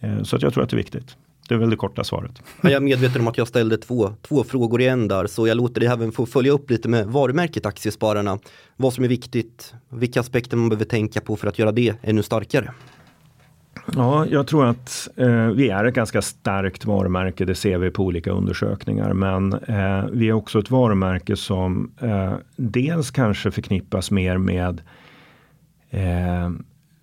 Eh, 0.00 0.22
så 0.22 0.36
att 0.36 0.42
jag 0.42 0.54
tror 0.54 0.64
att 0.64 0.70
det 0.70 0.74
är 0.74 0.78
viktigt. 0.78 1.16
Det 1.48 1.54
är 1.54 1.58
väl 1.58 1.70
det 1.70 1.76
korta 1.76 2.04
svaret. 2.04 2.42
Jag 2.62 2.72
är 2.72 2.80
medveten 2.80 3.20
om 3.20 3.28
att 3.28 3.38
jag 3.38 3.48
ställde 3.48 3.76
två, 3.76 4.12
två 4.22 4.44
frågor 4.44 4.80
i 4.80 4.86
en 4.86 5.08
där, 5.08 5.26
så 5.26 5.46
jag 5.46 5.56
låter 5.56 5.80
dig 5.80 5.90
även 5.90 6.12
få 6.12 6.26
följa 6.26 6.52
upp 6.52 6.70
lite 6.70 6.88
med 6.88 7.06
varumärket 7.06 7.66
Aktiespararna. 7.66 8.38
Vad 8.76 8.92
som 8.92 9.04
är 9.04 9.08
viktigt, 9.08 9.74
vilka 9.88 10.20
aspekter 10.20 10.56
man 10.56 10.68
behöver 10.68 10.84
tänka 10.84 11.20
på 11.20 11.36
för 11.36 11.48
att 11.48 11.58
göra 11.58 11.72
det 11.72 11.94
ännu 12.02 12.22
starkare. 12.22 12.70
Ja, 13.92 14.26
jag 14.26 14.46
tror 14.46 14.66
att 14.66 15.08
eh, 15.16 15.46
vi 15.46 15.68
är 15.68 15.84
ett 15.84 15.94
ganska 15.94 16.22
starkt 16.22 16.84
varumärke. 16.84 17.44
Det 17.44 17.54
ser 17.54 17.78
vi 17.78 17.90
på 17.90 18.04
olika 18.04 18.30
undersökningar. 18.30 19.12
Men 19.12 19.52
eh, 19.52 20.04
vi 20.12 20.28
är 20.28 20.32
också 20.32 20.58
ett 20.58 20.70
varumärke 20.70 21.36
som 21.36 21.92
eh, 22.00 22.32
dels 22.56 23.10
kanske 23.10 23.50
förknippas 23.50 24.10
mer 24.10 24.38
med 24.38 24.82
eh, 25.90 26.50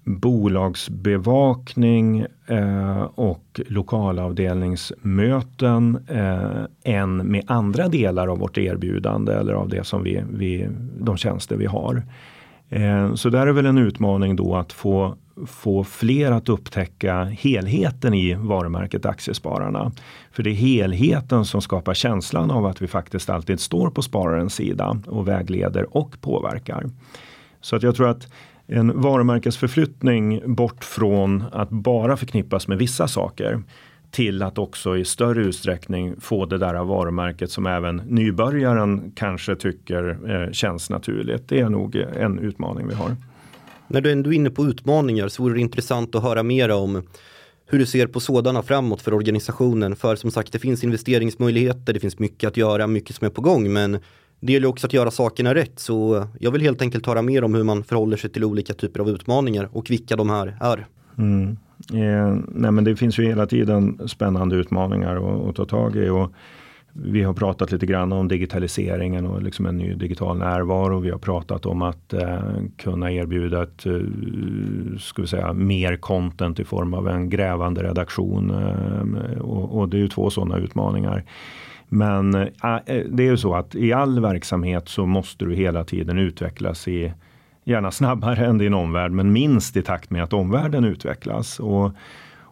bolagsbevakning 0.03 2.25
eh, 2.47 3.01
och 3.01 3.61
lokalavdelningsmöten 3.67 6.05
eh, 6.07 6.63
än 6.83 7.17
med 7.17 7.43
andra 7.47 7.87
delar 7.87 8.27
av 8.27 8.37
vårt 8.37 8.57
erbjudande 8.57 9.33
eller 9.33 9.53
av 9.53 9.69
det 9.69 9.83
som 9.83 10.03
vi, 10.03 10.23
vi 10.33 10.67
de 10.99 11.17
tjänster 11.17 11.55
vi 11.55 11.65
har. 11.65 12.03
Eh, 12.71 13.13
så 13.13 13.29
där 13.29 13.47
är 13.47 13.51
väl 13.51 13.65
en 13.65 13.77
utmaning 13.77 14.35
då 14.35 14.55
att 14.55 14.73
få 14.73 15.15
få 15.47 15.83
fler 15.83 16.31
att 16.31 16.49
upptäcka 16.49 17.23
helheten 17.23 18.13
i 18.13 18.33
varumärket 18.33 19.05
Aktiespararna. 19.05 19.91
För 20.31 20.43
det 20.43 20.49
är 20.49 20.53
helheten 20.53 21.45
som 21.45 21.61
skapar 21.61 21.93
känslan 21.93 22.51
av 22.51 22.65
att 22.65 22.81
vi 22.81 22.87
faktiskt 22.87 23.29
alltid 23.29 23.59
står 23.59 23.89
på 23.89 24.01
spararens 24.01 24.53
sida 24.53 24.97
och 25.07 25.27
vägleder 25.27 25.97
och 25.97 26.21
påverkar. 26.21 26.89
Så 27.61 27.75
att 27.75 27.83
jag 27.83 27.95
tror 27.95 28.09
att 28.09 28.27
en 28.67 29.01
varumärkesförflyttning 29.01 30.55
bort 30.55 30.83
från 30.83 31.43
att 31.51 31.69
bara 31.69 32.17
förknippas 32.17 32.67
med 32.67 32.77
vissa 32.77 33.07
saker 33.07 33.63
till 34.11 34.43
att 34.43 34.57
också 34.57 34.97
i 34.97 35.05
större 35.05 35.41
utsträckning 35.41 36.15
få 36.21 36.45
det 36.45 36.57
där 36.57 36.83
varumärket 36.83 37.51
som 37.51 37.65
även 37.65 37.95
nybörjaren 37.97 39.11
kanske 39.15 39.55
tycker 39.55 40.17
eh, 40.29 40.51
känns 40.51 40.89
naturligt. 40.89 41.49
Det 41.49 41.59
är 41.59 41.69
nog 41.69 41.95
en 41.95 42.39
utmaning 42.39 42.87
vi 42.87 42.93
har. 42.93 43.15
När 43.87 44.01
du 44.01 44.11
ändå 44.11 44.33
är 44.33 44.35
inne 44.35 44.49
på 44.49 44.65
utmaningar 44.65 45.27
så 45.27 45.43
vore 45.43 45.53
det 45.53 45.61
intressant 45.61 46.15
att 46.15 46.23
höra 46.23 46.43
mer 46.43 46.71
om 46.71 47.03
hur 47.65 47.79
du 47.79 47.85
ser 47.85 48.07
på 48.07 48.19
sådana 48.19 48.63
framåt 48.63 49.01
för 49.01 49.13
organisationen. 49.13 49.95
För 49.95 50.15
som 50.15 50.31
sagt, 50.31 50.53
det 50.53 50.59
finns 50.59 50.83
investeringsmöjligheter, 50.83 51.93
det 51.93 51.99
finns 51.99 52.19
mycket 52.19 52.47
att 52.47 52.57
göra, 52.57 52.87
mycket 52.87 53.15
som 53.15 53.25
är 53.25 53.29
på 53.29 53.41
gång, 53.41 53.73
men 53.73 53.99
det 54.39 54.53
gäller 54.53 54.67
också 54.67 54.87
att 54.87 54.93
göra 54.93 55.11
sakerna 55.11 55.55
rätt. 55.55 55.79
Så 55.79 56.27
jag 56.39 56.51
vill 56.51 56.61
helt 56.61 56.81
enkelt 56.81 57.05
höra 57.05 57.21
mer 57.21 57.43
om 57.43 57.55
hur 57.55 57.63
man 57.63 57.83
förhåller 57.83 58.17
sig 58.17 58.29
till 58.29 58.43
olika 58.43 58.73
typer 58.73 58.99
av 58.99 59.09
utmaningar 59.09 59.69
och 59.71 59.89
vilka 59.89 60.15
de 60.15 60.29
här 60.29 60.57
är. 60.61 60.87
Mm. 61.17 61.57
Eh, 61.93 62.35
nej 62.47 62.71
men 62.71 62.83
det 62.83 62.95
finns 62.95 63.19
ju 63.19 63.23
hela 63.23 63.45
tiden 63.45 63.99
spännande 64.07 64.55
utmaningar 64.55 65.49
att 65.49 65.55
ta 65.55 65.65
tag 65.65 65.95
i. 65.95 66.09
Och 66.09 66.31
vi 66.93 67.23
har 67.23 67.33
pratat 67.33 67.71
lite 67.71 67.85
grann 67.85 68.11
om 68.11 68.27
digitaliseringen 68.27 69.25
och 69.25 69.43
liksom 69.43 69.65
en 69.65 69.77
ny 69.77 69.93
digital 69.93 70.37
närvaro. 70.37 70.99
Vi 70.99 71.09
har 71.09 71.17
pratat 71.17 71.65
om 71.65 71.81
att 71.81 72.13
eh, 72.13 72.41
kunna 72.77 73.11
erbjuda 73.11 73.63
ett, 73.63 73.85
eh, 73.85 73.99
ska 74.99 75.21
vi 75.21 75.27
säga, 75.27 75.53
mer 75.53 75.95
content 75.95 76.59
i 76.59 76.63
form 76.63 76.93
av 76.93 77.07
en 77.07 77.29
grävande 77.29 77.83
redaktion. 77.83 78.51
Eh, 78.51 79.41
och, 79.41 79.79
och, 79.79 79.89
det 79.89 79.97
är 79.97 80.01
ju 80.01 80.07
två 80.07 80.29
sådana 80.29 80.57
utmaningar. 80.57 81.23
Men 81.87 82.35
eh, 82.35 82.47
eh 82.63 83.03
det 83.09 83.23
är 83.23 83.31
ju 83.31 83.37
så 83.37 83.55
att 83.55 83.75
i 83.75 83.93
all 83.93 84.19
verksamhet 84.19 84.89
så 84.89 85.05
måste 85.05 85.45
du 85.45 85.55
hela 85.55 85.83
tiden 85.83 86.17
utvecklas 86.17 86.87
i 86.87 87.13
gärna 87.71 87.91
snabbare 87.91 88.45
än 88.45 88.57
din 88.57 88.73
omvärld, 88.73 89.11
men 89.11 89.33
minst 89.33 89.77
i 89.77 89.81
takt 89.81 90.09
med 90.09 90.23
att 90.23 90.33
omvärlden 90.33 90.85
utvecklas. 90.85 91.59
Och 91.59 91.91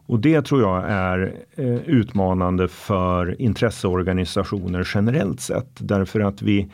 och 0.09 0.19
det 0.19 0.41
tror 0.41 0.61
jag 0.61 0.83
är 0.89 1.33
eh, 1.55 1.75
utmanande 1.75 2.67
för 2.67 3.41
intresseorganisationer 3.41 4.87
generellt 4.95 5.39
sett. 5.39 5.69
Därför 5.79 6.19
att 6.19 6.41
vi, 6.41 6.67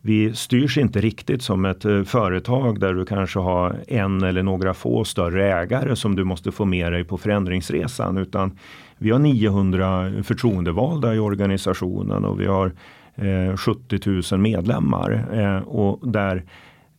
vi 0.00 0.34
styrs 0.34 0.78
inte 0.78 1.00
riktigt 1.00 1.42
som 1.42 1.64
ett 1.64 1.84
eh, 1.84 2.02
företag 2.02 2.80
där 2.80 2.94
du 2.94 3.04
kanske 3.04 3.38
har 3.38 3.76
en 3.88 4.22
eller 4.22 4.42
några 4.42 4.74
få 4.74 5.04
större 5.04 5.52
ägare 5.52 5.96
som 5.96 6.16
du 6.16 6.24
måste 6.24 6.52
få 6.52 6.64
med 6.64 6.92
dig 6.92 7.04
på 7.04 7.18
förändringsresan. 7.18 8.18
Utan 8.18 8.58
vi 8.98 9.10
har 9.10 9.18
900 9.18 10.12
förtroendevalda 10.22 11.14
i 11.14 11.18
organisationen 11.18 12.24
och 12.24 12.40
vi 12.40 12.46
har 12.46 12.72
eh, 13.14 13.56
70 13.56 14.32
000 14.32 14.40
medlemmar. 14.40 15.26
Eh, 15.32 15.68
och 15.68 16.08
där 16.08 16.44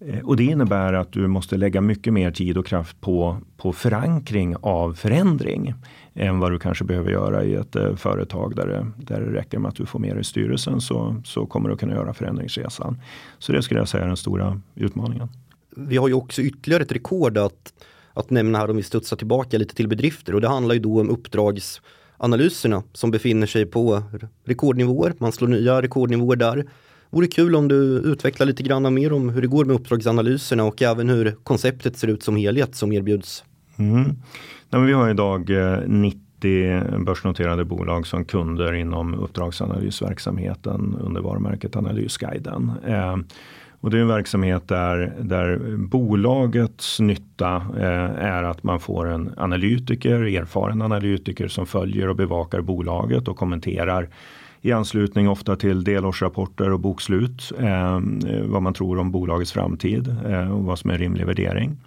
Eh, 0.07 0.19
och 0.19 0.36
det 0.36 0.43
innebär 0.43 0.93
att 0.93 1.12
du 1.12 1.27
måste 1.27 1.57
lägga 1.57 1.81
mycket 1.81 2.13
mer 2.13 2.31
tid 2.31 2.57
och 2.57 2.65
kraft 2.65 3.01
på, 3.01 3.38
på 3.57 3.74
förankring 3.74 4.55
av 4.62 4.93
förändring 4.93 5.74
än 6.13 6.39
vad 6.39 6.51
du 6.51 6.60
kanske 6.60 6.83
behöver 6.83 7.12
göra 7.12 7.43
i 7.43 7.55
ett 7.55 7.75
eh, 7.75 7.95
företag 7.95 8.55
där 8.55 8.67
det, 8.67 8.91
där 8.98 9.22
det 9.22 9.33
räcker 9.33 9.60
med 9.60 9.69
att 9.69 9.75
du 9.75 9.86
får 9.86 10.00
med 10.00 10.15
dig 10.15 10.24
styrelsen 10.24 10.81
så, 10.81 11.15
så 11.25 11.45
kommer 11.45 11.69
du 11.69 11.77
kunna 11.77 11.93
göra 11.93 12.13
förändringsresan. 12.13 13.01
Så 13.39 13.51
det 13.51 13.63
skulle 13.63 13.79
jag 13.79 13.88
säga 13.88 14.03
är 14.03 14.07
den 14.07 14.17
stora 14.17 14.62
utmaningen. 14.75 15.29
Vi 15.75 15.98
har 15.98 16.07
ju 16.07 16.13
också 16.13 16.41
ytterligare 16.41 16.83
ett 16.83 16.91
rekord 16.91 17.38
att, 17.38 17.74
att 18.13 18.29
nämna 18.29 18.57
här 18.57 18.69
om 18.69 18.75
vi 18.75 18.83
studsar 18.83 19.17
tillbaka 19.17 19.57
lite 19.57 19.75
till 19.75 19.88
bedrifter 19.88 20.36
och 20.36 20.41
det 20.41 20.48
handlar 20.48 20.74
ju 20.74 20.81
då 20.81 21.01
om 21.01 21.10
uppdragsanalyserna 21.10 22.83
som 22.93 23.12
befinner 23.12 23.48
sig 23.48 23.65
på 23.65 24.03
rekordnivåer. 24.45 25.13
Man 25.17 25.31
slår 25.31 25.48
nya 25.48 25.81
rekordnivåer 25.81 26.36
där. 26.36 26.65
Vore 27.13 27.27
kul 27.27 27.55
om 27.55 27.67
du 27.67 27.75
utvecklar 28.05 28.46
lite 28.46 28.63
grann 28.63 28.93
mer 28.93 29.13
om 29.13 29.29
hur 29.29 29.41
det 29.41 29.48
går 29.48 29.65
med 29.65 29.75
uppdragsanalyserna 29.75 30.63
och 30.63 30.82
även 30.82 31.10
hur 31.10 31.36
konceptet 31.43 31.98
ser 31.98 32.08
ut 32.08 32.24
som 32.24 32.36
helhet 32.36 32.75
som 32.75 32.91
erbjuds. 32.91 33.43
Mm. 33.77 34.15
Ja, 34.70 34.79
vi 34.79 34.93
har 34.93 35.10
idag 35.10 35.50
eh, 35.50 35.79
90 35.88 37.03
börsnoterade 37.05 37.65
bolag 37.65 38.08
som 38.08 38.25
kunder 38.25 38.74
inom 38.74 39.13
uppdragsanalysverksamheten 39.13 40.98
under 41.01 41.22
varumärket 41.22 41.75
Analysguiden. 41.75 42.72
Eh, 42.88 43.17
och 43.82 43.91
det 43.91 43.98
är 43.98 44.01
en 44.01 44.08
verksamhet 44.08 44.67
där, 44.67 45.13
där 45.20 45.77
bolagets 45.77 47.00
nytta 47.00 47.55
eh, 47.77 48.25
är 48.25 48.43
att 48.43 48.63
man 48.63 48.79
får 48.79 49.08
en 49.08 49.34
analytiker, 49.38 50.22
erfaren 50.22 50.82
analytiker 50.82 51.48
som 51.48 51.65
följer 51.65 52.10
och 52.10 52.15
bevakar 52.15 52.62
bolaget 52.62 53.27
och 53.27 53.38
kommenterar 53.38 54.10
i 54.65 54.72
anslutning 54.72 55.29
ofta 55.29 55.55
till 55.55 55.84
delårsrapporter 55.84 56.72
och 56.72 56.79
bokslut. 56.79 57.51
Eh, 57.60 58.00
vad 58.43 58.62
man 58.62 58.74
tror 58.74 59.00
om 59.00 59.12
bolagets 59.12 59.51
framtid 59.51 60.15
eh, 60.25 60.51
och 60.51 60.63
vad 60.63 60.79
som 60.79 60.89
är 60.89 60.98
rimlig 60.98 61.25
värdering. 61.25 61.77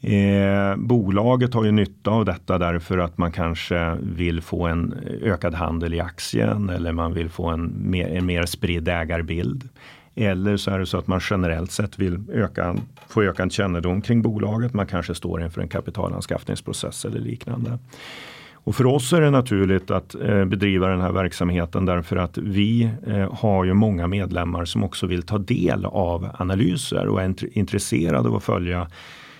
Eh, 0.00 0.76
bolaget 0.76 1.54
har 1.54 1.64
ju 1.64 1.70
nytta 1.70 2.10
av 2.10 2.24
detta 2.24 2.58
därför 2.58 2.98
att 2.98 3.18
man 3.18 3.32
kanske 3.32 3.96
vill 4.02 4.42
få 4.42 4.66
en 4.66 4.94
ökad 5.22 5.54
handel 5.54 5.94
i 5.94 6.00
aktien 6.00 6.70
eller 6.70 6.92
man 6.92 7.14
vill 7.14 7.30
få 7.30 7.46
en 7.46 7.90
mer, 7.90 8.08
en 8.08 8.26
mer 8.26 8.46
spridd 8.46 8.88
ägarbild. 8.88 9.68
Eller 10.14 10.56
så 10.56 10.70
är 10.70 10.78
det 10.78 10.86
så 10.86 10.98
att 10.98 11.06
man 11.06 11.20
generellt 11.30 11.70
sett 11.70 11.98
vill 11.98 12.20
öka, 12.32 12.76
få 13.08 13.22
ökad 13.22 13.52
kännedom 13.52 14.00
kring 14.00 14.22
bolaget. 14.22 14.74
Man 14.74 14.86
kanske 14.86 15.14
står 15.14 15.42
inför 15.42 15.60
en 15.60 15.68
kapitalanskaffningsprocess 15.68 17.04
eller 17.04 17.20
liknande. 17.20 17.78
Och 18.66 18.74
för 18.74 18.86
oss 18.86 19.12
är 19.12 19.20
det 19.20 19.30
naturligt 19.30 19.90
att 19.90 20.14
eh, 20.14 20.44
bedriva 20.44 20.88
den 20.88 21.00
här 21.00 21.12
verksamheten 21.12 21.84
därför 21.86 22.16
att 22.16 22.38
vi 22.38 22.90
eh, 23.06 23.34
har 23.34 23.64
ju 23.64 23.74
många 23.74 24.06
medlemmar 24.06 24.64
som 24.64 24.84
också 24.84 25.06
vill 25.06 25.22
ta 25.22 25.38
del 25.38 25.84
av 25.84 26.28
analyser 26.38 27.08
och 27.08 27.22
är 27.22 27.58
intresserade 27.58 28.28
av 28.28 28.34
att 28.34 28.44
följa 28.44 28.88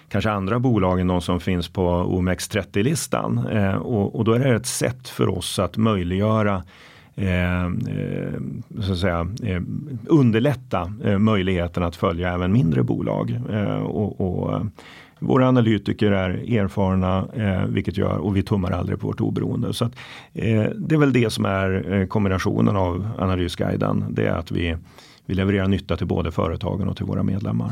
kanske 0.09 0.31
andra 0.31 0.59
bolag 0.59 1.01
än 1.01 1.07
de 1.07 1.21
som 1.21 1.41
finns 1.41 1.69
på 1.69 1.89
OMX30-listan. 1.89 3.47
Eh, 3.47 3.75
och, 3.75 4.17
och, 4.17 4.25
då 4.25 4.33
är 4.33 4.39
det 4.39 4.55
ett 4.55 4.67
sätt 4.67 5.09
för 5.09 5.29
oss 5.29 5.59
att 5.59 5.77
möjliggöra 5.77 6.63
Eh, 7.19 7.65
eh, 7.65 8.41
så 8.81 8.93
att 8.93 8.99
säga, 8.99 9.29
eh, 9.43 9.63
underlätta 10.07 10.93
eh, 11.05 11.19
möjligheten 11.19 11.83
att 11.83 11.97
följa 11.97 12.33
även 12.33 12.53
mindre 12.53 12.83
bolag. 12.83 13.41
Eh, 13.51 13.77
och, 13.77 14.21
och 14.21 14.53
eh, 14.53 14.63
våra 15.19 15.49
analytiker 15.49 16.13
är 16.13 16.59
erfarna, 16.59 17.29
eh, 17.35 17.67
vilket 17.67 17.97
gör, 17.97 18.17
och 18.17 18.37
vi 18.37 18.43
tummar 18.43 18.71
aldrig 18.71 19.01
på 19.01 19.07
vårt 19.07 19.21
oberoende. 19.21 19.75
Så 19.75 19.85
att, 19.85 19.93
eh, 20.35 20.65
det 20.77 20.95
är 20.95 20.99
väl 20.99 21.13
det 21.13 21.31
som 21.31 21.45
är 21.45 21.93
eh, 21.93 22.07
kombinationen 22.07 22.77
av 22.77 23.09
Analysguiden. 23.19 24.05
Det 24.11 24.27
är 24.27 24.33
att 24.33 24.51
vi, 24.51 24.77
vi 25.27 25.35
levererar 25.35 25.69
nytta 25.69 25.97
till 25.97 26.07
både 26.07 26.31
företagen 26.33 26.89
och 26.89 26.97
till 26.97 27.07
våra 27.07 27.23
medlemmar. 27.23 27.71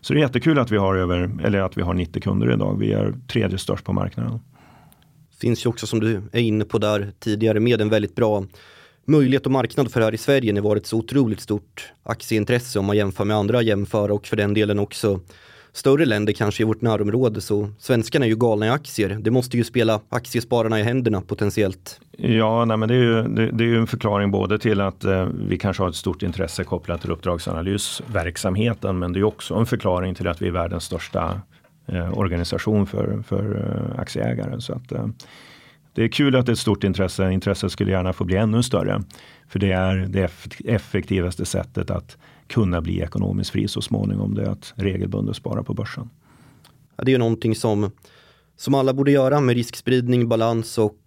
Så 0.00 0.12
det 0.12 0.18
är 0.18 0.20
jättekul 0.20 0.58
att 0.58 0.70
vi 0.70 0.76
har, 0.76 0.96
över, 0.96 1.30
eller 1.44 1.60
att 1.60 1.78
vi 1.78 1.82
har 1.82 1.94
90 1.94 2.22
kunder 2.22 2.52
idag. 2.52 2.78
Vi 2.78 2.92
är 2.92 3.14
tredje 3.28 3.58
störst 3.58 3.84
på 3.84 3.92
marknaden. 3.92 4.40
Finns 5.40 5.66
ju 5.66 5.68
också 5.68 5.86
som 5.86 6.00
du 6.00 6.22
är 6.32 6.40
inne 6.40 6.64
på 6.64 6.78
där 6.78 7.12
tidigare 7.18 7.60
med 7.60 7.80
en 7.80 7.88
väldigt 7.88 8.14
bra 8.14 8.44
möjlighet 9.04 9.46
och 9.46 9.52
marknad 9.52 9.92
för 9.92 10.00
här 10.00 10.14
i 10.14 10.18
Sverige. 10.18 10.52
Det 10.52 10.60
har 10.60 10.68
varit 10.68 10.86
så 10.86 10.98
otroligt 10.98 11.40
stort 11.40 11.92
aktieintresse 12.02 12.78
om 12.78 12.84
man 12.84 12.96
jämför 12.96 13.24
med 13.24 13.36
andra 13.36 13.62
jämföra 13.62 14.14
och 14.14 14.26
för 14.26 14.36
den 14.36 14.54
delen 14.54 14.78
också 14.78 15.20
större 15.74 16.04
länder 16.04 16.32
kanske 16.32 16.62
i 16.62 16.66
vårt 16.66 16.80
närområde 16.80 17.40
så 17.40 17.68
svenskarna 17.78 18.24
är 18.24 18.28
ju 18.28 18.36
galna 18.36 18.66
i 18.66 18.68
aktier. 18.68 19.18
Det 19.20 19.30
måste 19.30 19.56
ju 19.56 19.64
spela 19.64 20.00
aktiespararna 20.08 20.80
i 20.80 20.82
händerna 20.82 21.20
potentiellt. 21.20 22.00
Ja, 22.18 22.64
nej, 22.64 22.76
men 22.76 22.88
det 22.88 22.94
är, 22.94 23.02
ju, 23.02 23.22
det, 23.22 23.50
det 23.50 23.64
är 23.64 23.68
ju 23.68 23.78
en 23.78 23.86
förklaring 23.86 24.30
både 24.30 24.58
till 24.58 24.80
att 24.80 25.04
eh, 25.04 25.28
vi 25.48 25.58
kanske 25.58 25.82
har 25.82 25.90
ett 25.90 25.96
stort 25.96 26.22
intresse 26.22 26.64
kopplat 26.64 27.00
till 27.00 27.10
uppdragsanalysverksamheten 27.10 28.98
men 28.98 29.12
det 29.12 29.20
är 29.20 29.24
också 29.24 29.54
en 29.54 29.66
förklaring 29.66 30.14
till 30.14 30.28
att 30.28 30.42
vi 30.42 30.46
är 30.46 30.52
världens 30.52 30.84
största 30.84 31.40
eh, 31.86 32.18
organisation 32.18 32.86
för, 32.86 33.22
för 33.26 33.66
eh, 33.94 34.00
aktieägare. 34.00 34.60
Så 34.60 34.72
att, 34.72 34.92
eh, 34.92 35.06
det 35.94 36.04
är 36.04 36.08
kul 36.08 36.36
att 36.36 36.46
det 36.46 36.50
är 36.50 36.54
ett 36.54 36.58
stort 36.58 36.84
intresse. 36.84 37.30
Intresset 37.30 37.72
skulle 37.72 37.90
gärna 37.90 38.12
få 38.12 38.24
bli 38.24 38.36
ännu 38.36 38.62
större. 38.62 39.02
För 39.48 39.58
det 39.58 39.72
är 39.72 39.96
det 39.96 40.30
effektivaste 40.64 41.44
sättet 41.44 41.90
att 41.90 42.16
kunna 42.54 42.80
bli 42.80 43.00
ekonomiskt 43.00 43.50
fri 43.50 43.68
så 43.68 43.80
småningom. 43.80 44.34
Det 44.34 44.42
är 44.42 44.50
att 44.50 44.72
regelbundet 44.76 45.36
spara 45.36 45.62
på 45.62 45.74
börsen. 45.74 46.10
Ja, 46.96 47.04
det 47.04 47.10
är 47.10 47.12
ju 47.12 47.18
någonting 47.18 47.54
som, 47.54 47.90
som 48.56 48.74
alla 48.74 48.92
borde 48.92 49.10
göra 49.10 49.40
med 49.40 49.56
riskspridning, 49.56 50.28
balans 50.28 50.78
och 50.78 50.98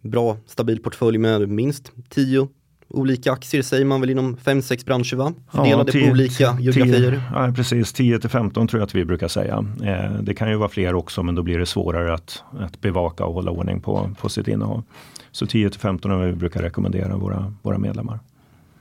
bra 0.00 0.36
stabil 0.46 0.82
portfölj 0.82 1.18
med 1.18 1.48
minst 1.48 1.92
10 2.08 2.48
olika 2.94 3.32
aktier 3.32 3.62
säger 3.62 3.84
man 3.84 4.00
väl 4.00 4.10
inom 4.10 4.36
5-6 4.36 4.86
branscher 4.86 5.16
va? 5.16 5.32
Fördelade 5.50 5.88
ja, 5.88 5.92
tio, 5.92 6.06
på 6.06 6.12
olika 6.12 6.56
geografier. 6.60 7.22
ja, 7.34 7.52
precis, 7.56 7.92
10 7.92 8.18
till 8.18 8.30
15 8.30 8.68
tror 8.68 8.80
jag 8.80 8.86
att 8.86 8.94
vi 8.94 9.04
brukar 9.04 9.28
säga. 9.28 9.64
Eh, 9.84 10.22
det 10.22 10.34
kan 10.34 10.50
ju 10.50 10.56
vara 10.56 10.68
fler 10.68 10.94
också 10.94 11.22
men 11.22 11.34
då 11.34 11.42
blir 11.42 11.58
det 11.58 11.66
svårare 11.66 12.14
att, 12.14 12.42
att 12.60 12.80
bevaka 12.80 13.24
och 13.24 13.34
hålla 13.34 13.50
ordning 13.50 13.80
på, 13.80 14.10
på 14.20 14.28
sitt 14.28 14.48
innehav. 14.48 14.82
Så 15.30 15.46
10 15.46 15.70
till 15.70 15.80
15 15.80 16.10
är 16.10 16.16
vad 16.16 16.26
vi 16.26 16.32
brukar 16.32 16.62
rekommendera 16.62 17.16
våra, 17.16 17.54
våra 17.62 17.78
medlemmar. 17.78 18.18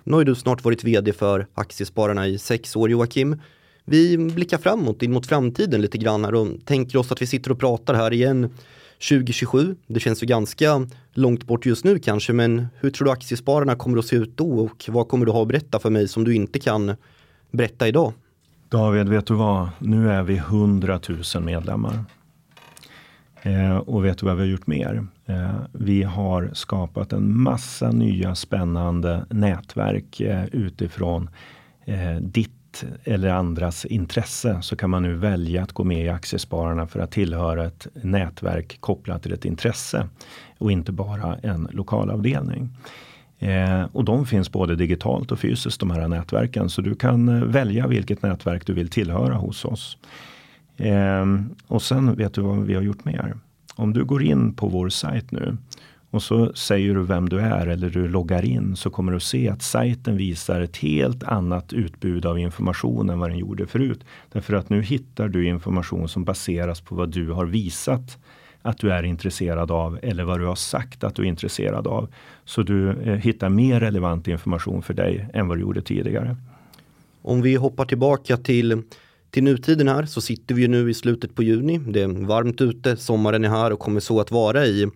Nu 0.04 0.14
har 0.14 0.24
du 0.24 0.36
snart 0.36 0.64
varit 0.64 0.84
vd 0.84 1.14
för 1.14 1.48
Aktiespararna 1.54 2.28
i 2.28 2.38
sex 2.38 2.76
år 2.76 2.90
Joakim. 2.90 3.42
Vi 3.86 4.18
blickar 4.18 4.58
framåt 4.58 5.04
in 5.04 5.12
mot 5.12 5.28
framtiden 5.28 5.82
lite 5.82 5.98
grann 5.98 6.26
här 6.26 6.36
och 6.36 6.48
tänker 6.66 6.98
oss 6.98 7.12
att 7.12 7.22
vi 7.22 7.28
sitter 7.28 7.52
och 7.52 7.60
pratar 7.60 7.94
här 7.94 8.14
igen 8.14 8.50
2027. 9.10 9.76
Det 9.88 10.00
känns 10.00 10.24
ju 10.24 10.28
ganska 10.28 10.88
långt 11.14 11.44
bort 11.44 11.66
just 11.66 11.86
nu 11.86 12.00
kanske 12.00 12.34
men 12.34 12.68
hur 12.80 12.90
tror 12.90 13.06
du 13.06 13.12
Aktiespararna 13.12 13.76
kommer 13.76 13.98
att 13.98 14.06
se 14.06 14.16
ut 14.16 14.38
då 14.38 14.60
och 14.60 14.86
vad 14.88 15.08
kommer 15.08 15.26
du 15.26 15.32
ha 15.32 15.42
att 15.42 15.48
berätta 15.48 15.80
för 15.80 15.90
mig 15.90 16.08
som 16.08 16.24
du 16.24 16.36
inte 16.36 16.60
kan 16.60 16.96
berätta 17.52 17.88
idag? 17.88 18.14
David, 18.70 19.10
vet 19.10 19.28
du 19.28 19.34
vad? 19.34 19.70
Nu 19.80 20.12
är 20.12 20.24
vi 20.24 20.38
100 20.38 21.00
000 21.36 21.44
medlemmar. 21.44 22.06
Eh, 23.42 23.78
och 23.78 24.06
vet 24.06 24.18
du 24.18 24.26
vad 24.26 24.36
vi 24.36 24.42
har 24.42 24.48
gjort 24.48 24.68
mer? 24.68 25.08
Eh, 25.26 25.56
vi 25.72 26.04
har 26.04 26.50
skapat 26.54 27.14
en 27.14 27.42
massa 27.42 27.92
nya 27.92 28.36
spännande 28.36 29.26
nätverk 29.30 30.20
eh, 30.20 30.46
utifrån 30.46 31.30
eh, 31.86 32.16
ditt 32.16 32.52
eller 33.04 33.30
andras 33.30 33.86
intresse 33.86 34.62
så 34.62 34.76
kan 34.76 34.90
man 34.90 35.04
nu 35.04 35.14
välja 35.14 35.64
att 35.64 35.72
gå 35.72 35.84
med 35.84 36.06
i 36.06 36.10
Aktiespararna 36.10 36.88
för 36.88 37.00
att 37.00 37.12
tillhöra 37.12 37.66
ett 37.66 37.88
nätverk 37.94 38.78
kopplat 38.80 39.24
till 39.24 39.34
ett 39.34 39.46
intresse 39.46 40.08
och 40.58 40.72
inte 40.72 40.92
bara 40.92 41.36
en 41.44 41.68
lokalavdelning. 41.72 42.70
Eh, 43.40 43.84
och 43.92 44.06
de 44.06 44.26
finns 44.26 44.52
både 44.52 44.76
digitalt 44.76 45.32
och 45.32 45.40
fysiskt 45.40 45.80
de 45.80 45.92
här 45.92 46.08
nätverken 46.08 46.70
så 46.70 46.82
du 46.82 46.96
kan 46.96 47.30
eh, 47.30 47.44
välja 47.44 47.88
vilket 47.88 48.22
nätverk 48.22 48.66
du 48.66 48.74
vill 48.74 48.90
tillhöra 48.90 49.36
hos 49.36 49.66
oss. 49.66 49.98
Ehm, 50.78 51.56
och 51.68 51.82
sen 51.82 52.16
vet 52.16 52.34
du 52.34 52.42
vad 52.42 52.64
vi 52.64 52.74
har 52.74 52.82
gjort 52.82 53.06
mer? 53.06 53.38
Om 53.76 53.94
du 53.94 54.04
går 54.04 54.24
in 54.24 54.54
på 54.54 54.68
vår 54.68 54.90
sajt 54.90 55.32
nu 55.32 55.58
och 56.12 56.24
så 56.24 56.54
säger 56.54 56.96
du 56.96 57.04
vem 57.04 57.30
du 57.30 57.40
är 57.40 57.68
eller 57.68 57.90
du 57.90 58.08
loggar 58.08 58.46
in 58.46 58.76
så 58.76 58.90
kommer 58.90 59.12
du 59.12 59.20
se 59.20 59.50
att 59.50 59.62
sajten 59.62 60.18
visar 60.18 60.62
ett 60.62 60.78
helt 60.78 61.24
annat 61.24 61.74
utbud 61.74 62.26
av 62.26 62.40
information 62.40 63.10
än 63.10 63.20
vad 63.20 63.30
den 63.30 63.38
gjorde 63.38 63.68
förut. 63.68 64.04
Därför 64.32 64.54
att 64.54 64.70
nu 64.70 64.82
hittar 64.82 65.28
du 65.28 65.48
information 65.48 66.10
som 66.10 66.24
baseras 66.24 66.82
på 66.82 66.96
vad 66.96 67.10
du 67.10 67.32
har 67.32 67.46
visat 67.46 68.18
att 68.62 68.78
du 68.78 68.92
är 68.92 69.04
intresserad 69.04 69.72
av 69.72 70.00
eller 70.02 70.24
vad 70.24 70.40
du 70.40 70.46
har 70.46 70.56
sagt 70.56 71.04
att 71.04 71.16
du 71.16 71.22
är 71.22 71.28
intresserad 71.28 71.88
av. 71.88 72.10
Så 72.46 72.64
du 72.64 72.90
eh, 72.90 73.16
hittar 73.16 73.50
mer 73.50 73.80
relevant 73.80 74.28
information 74.28 74.82
för 74.82 74.94
dig 74.94 75.28
än 75.34 75.48
vad 75.48 75.58
du 75.58 75.62
gjorde 75.62 75.82
tidigare. 75.82 76.38
Om 77.22 77.42
vi 77.42 77.56
hoppar 77.56 77.86
tillbaka 77.86 78.38
till 78.38 78.84
till 79.32 79.44
nutiden 79.44 79.88
här 79.88 80.06
så 80.06 80.22
sitter 80.22 80.56
vi 80.56 80.62
ju 80.62 80.68
nu 80.68 80.90
i 80.90 80.94
slutet 80.94 81.36
på 81.36 81.44
juni. 81.44 81.78
Det 81.78 82.02
är 82.02 82.08
varmt 82.08 82.62
ute, 82.62 82.98
sommaren 82.98 83.46
är 83.46 83.50
här 83.50 83.74
och 83.74 83.80
kommer 83.80 84.00
så 84.00 84.20
att 84.20 84.32
vara 84.32 84.66
i 84.66 84.88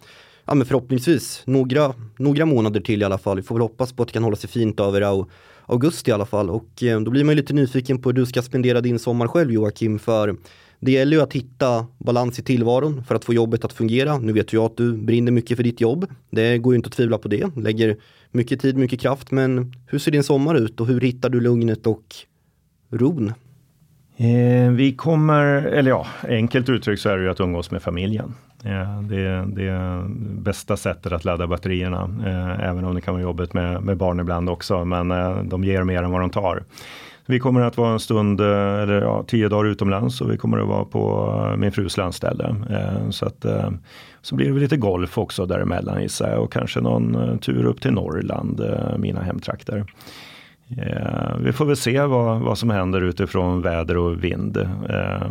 ja, 0.46 0.56
men 0.56 0.68
förhoppningsvis 0.68 1.42
några, 1.46 1.94
några 2.18 2.46
månader 2.46 2.80
till 2.80 3.02
i 3.02 3.06
alla 3.06 3.18
fall. 3.18 3.38
Vi 3.38 3.44
får 3.44 3.56
väl 3.56 3.62
hoppas 3.62 3.94
på 3.94 4.04
att 4.04 4.10
det 4.10 4.14
kan 4.14 4.24
hålla 4.24 4.36
sig 4.36 4.50
fint 4.50 4.80
över 4.80 5.26
augusti 5.66 6.12
i 6.12 6.14
alla 6.14 6.26
fall. 6.26 6.50
Och 6.50 6.84
eh, 6.84 7.02
då 7.02 7.12
blir 7.12 7.24
man 7.24 7.36
ju 7.36 7.42
lite 7.42 7.54
nyfiken 7.54 8.02
på 8.02 8.10
hur 8.10 8.14
du 8.14 8.26
ska 8.26 8.42
spendera 8.42 8.82
din 8.82 9.00
sommar 9.00 9.28
själv 9.28 9.52
Joakim. 9.52 10.00
För 10.00 10.36
det 10.80 10.92
gäller 10.92 11.18
ju 11.18 11.24
att 11.24 11.34
hitta 11.34 11.86
balans 11.98 12.40
i 12.40 12.44
tillvaron 12.44 13.04
för 13.04 13.16
att 13.16 13.26
få 13.26 13.34
jobbet 13.34 13.66
att 13.66 13.74
fungera. 13.74 14.18
Nu 14.18 14.34
vet 14.34 14.54
jag 14.54 14.66
att 14.66 14.78
du 14.78 14.94
brinner 14.94 15.32
mycket 15.32 15.58
för 15.58 15.64
ditt 15.64 15.82
jobb. 15.82 16.06
Det 16.30 16.58
går 16.58 16.74
ju 16.74 16.76
inte 16.76 16.88
att 16.88 16.94
tvivla 16.94 17.18
på 17.18 17.28
det. 17.28 17.58
Lägger 17.58 17.98
mycket 18.32 18.62
tid, 18.62 18.78
mycket 18.78 19.00
kraft. 19.00 19.32
Men 19.32 19.74
hur 19.88 20.00
ser 20.00 20.12
din 20.12 20.24
sommar 20.24 20.56
ut 20.56 20.80
och 20.80 20.88
hur 20.88 21.02
hittar 21.02 21.30
du 21.30 21.40
lugnet 21.40 21.88
och 21.88 22.16
ron? 22.92 23.34
Eh, 24.18 24.72
vi 24.72 24.94
kommer, 24.96 25.46
eller 25.46 25.92
ja, 25.92 26.08
enkelt 26.30 26.70
uttryckt 26.70 27.02
så 27.02 27.10
är 27.10 27.18
det 27.18 27.24
ju 27.24 27.30
att 27.30 27.40
umgås 27.40 27.72
med 27.72 27.82
familjen. 27.82 28.34
Eh, 28.64 29.02
det, 29.02 29.22
är 29.22 29.46
det 29.46 30.04
bästa 30.42 30.78
sättet 30.78 31.12
att 31.12 31.26
ladda 31.26 31.48
batterierna, 31.48 32.10
eh, 32.26 32.70
även 32.70 32.86
om 32.86 32.96
det 32.96 33.02
kan 33.02 33.14
vara 33.14 33.24
jobbigt 33.24 33.54
med, 33.54 33.84
med 33.84 33.98
barn 33.98 34.20
ibland 34.20 34.50
också, 34.50 34.86
men 34.86 35.12
eh, 35.12 35.44
de 35.44 35.64
ger 35.64 35.84
mer 35.84 36.04
än 36.04 36.12
vad 36.12 36.22
de 36.22 36.30
tar. 36.30 36.64
Vi 37.28 37.40
kommer 37.40 37.62
att 37.62 37.78
vara 37.78 37.94
en 37.94 38.00
stund, 38.00 38.42
eh, 38.42 38.48
eller 38.82 39.02
ja, 39.02 39.24
tio 39.28 39.50
dagar 39.50 39.70
utomlands 39.70 40.22
och 40.22 40.32
vi 40.32 40.38
kommer 40.38 40.58
att 40.58 40.68
vara 40.68 40.86
på 40.86 41.34
eh, 41.52 41.58
min 41.58 41.72
frus 41.72 41.98
landställe. 41.98 42.56
Eh, 42.70 43.10
så, 43.10 43.26
att, 43.26 43.46
så 44.22 44.36
blir 44.36 44.54
det 44.54 44.60
lite 44.60 44.78
golf 44.78 45.18
också 45.18 45.46
däremellan 45.46 46.02
gissar 46.02 46.32
jag 46.32 46.44
och 46.44 46.52
kanske 46.52 46.82
någon 46.82 47.40
tur 47.40 47.66
upp 47.66 47.82
till 47.82 47.92
Norrland, 47.92 48.62
mina 48.98 49.22
hemtrakter. 49.22 49.86
Eh, 50.70 51.38
vi 51.40 51.52
får 51.52 51.66
väl 51.66 51.78
se 51.78 52.02
vad, 52.02 52.42
vad 52.42 52.58
som 52.58 52.70
händer 52.70 53.02
utifrån 53.02 53.62
väder 53.62 53.98
och 53.98 54.24
vind 54.24 54.58
eh, 54.58 55.30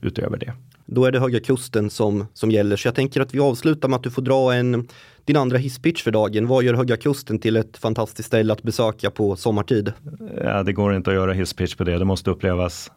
utöver 0.00 0.36
det. 0.38 0.52
Då 0.86 1.04
är 1.04 1.12
det 1.12 1.20
Höga 1.20 1.40
Kusten 1.40 1.90
som, 1.90 2.26
som 2.34 2.50
gäller. 2.50 2.76
Så 2.76 2.88
jag 2.88 2.94
tänker 2.94 3.20
att 3.20 3.34
vi 3.34 3.40
avslutar 3.40 3.88
med 3.88 3.96
att 3.96 4.02
du 4.02 4.10
får 4.10 4.22
dra 4.22 4.54
en, 4.54 4.88
din 5.24 5.36
andra 5.36 5.58
hisspitch 5.58 6.02
för 6.02 6.10
dagen. 6.10 6.46
Vad 6.46 6.64
gör 6.64 6.74
Höga 6.74 6.96
Kusten 6.96 7.38
till 7.38 7.56
ett 7.56 7.78
fantastiskt 7.78 8.26
ställe 8.26 8.52
att 8.52 8.62
besöka 8.62 9.10
på 9.10 9.36
sommartid? 9.36 9.92
Ja, 10.44 10.62
det 10.62 10.72
går 10.72 10.94
inte 10.94 11.10
att 11.10 11.16
göra 11.16 11.32
hisspitch 11.32 11.74
på 11.74 11.84
det, 11.84 11.98
det 11.98 12.04
måste 12.04 12.30
upplevas. 12.30 12.90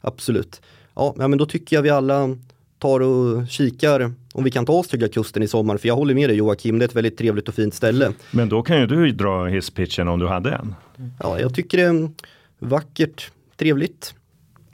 Absolut. 0.00 0.62
Ja, 0.94 1.14
men 1.16 1.38
då 1.38 1.46
tycker 1.46 1.76
jag 1.76 1.82
vi 1.82 1.90
alla 1.90 2.36
tar 2.78 3.00
och 3.00 3.48
kikar 3.48 4.12
om 4.34 4.44
vi 4.44 4.50
kan 4.50 4.66
ta 4.66 4.72
oss 4.72 4.88
till 4.88 5.00
Höga 5.00 5.12
Kusten 5.12 5.42
i 5.42 5.48
sommar. 5.48 5.76
För 5.76 5.88
jag 5.88 5.96
håller 5.96 6.14
med 6.14 6.30
dig 6.30 6.36
Joakim, 6.36 6.78
det 6.78 6.84
är 6.84 6.88
ett 6.88 6.96
väldigt 6.96 7.18
trevligt 7.18 7.48
och 7.48 7.54
fint 7.54 7.74
ställe. 7.74 8.12
Men 8.30 8.48
då 8.48 8.62
kan 8.62 8.80
ju 8.80 8.86
du 8.86 9.12
dra 9.12 9.44
hisspitchen 9.44 10.08
om 10.08 10.18
du 10.18 10.26
hade 10.26 10.50
en. 10.50 10.74
Ja, 11.22 11.40
jag 11.40 11.54
tycker 11.54 11.78
det 11.78 11.84
är 11.84 12.10
vackert, 12.58 13.30
trevligt. 13.56 14.14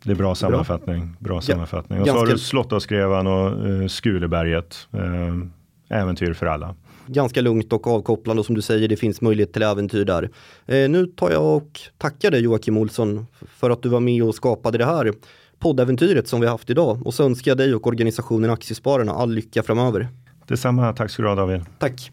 Det 0.04 0.10
är 0.10 0.14
bra 0.14 0.34
sammanfattning. 0.34 1.16
Bra 1.18 1.40
sammanfattning. 1.40 2.00
Och 2.00 2.06
så 2.06 2.12
har 2.12 2.26
du 2.26 2.38
Slottavskrevan 2.38 3.26
och 3.26 3.66
uh, 3.66 3.88
Skuleberget. 3.88 4.88
Uh, 4.94 5.44
äventyr 5.92 6.32
för 6.32 6.46
alla. 6.46 6.74
ganska 7.06 7.40
lugnt 7.40 7.72
och 7.72 7.86
avkopplande 7.86 8.40
och 8.40 8.46
som 8.46 8.54
du 8.54 8.62
säger, 8.62 8.88
det 8.88 8.96
finns 8.96 9.20
möjlighet 9.20 9.52
till 9.52 9.62
äventyr 9.62 10.04
där. 10.04 10.30
Eh, 10.66 10.90
nu 10.90 11.06
tar 11.06 11.30
jag 11.30 11.56
och 11.56 11.80
tackar 11.98 12.30
dig 12.30 12.40
Joakim 12.40 12.76
Olsson 12.76 13.26
för 13.48 13.70
att 13.70 13.82
du 13.82 13.88
var 13.88 14.00
med 14.00 14.22
och 14.22 14.34
skapade 14.34 14.78
det 14.78 14.84
här 14.84 15.12
poddäventyret 15.58 16.28
som 16.28 16.40
vi 16.40 16.46
haft 16.46 16.70
idag 16.70 17.06
och 17.06 17.14
så 17.14 17.24
önskar 17.24 17.50
jag 17.50 17.58
dig 17.58 17.74
och 17.74 17.86
organisationen 17.86 18.50
Aktiespararna 18.50 19.12
all 19.12 19.32
lycka 19.32 19.62
framöver. 19.62 20.08
Detsamma, 20.46 20.92
tack 20.92 21.10
ska 21.10 21.22
du 21.22 21.28
ha 21.28 21.34
David. 21.34 21.64
Tack. 21.78 22.12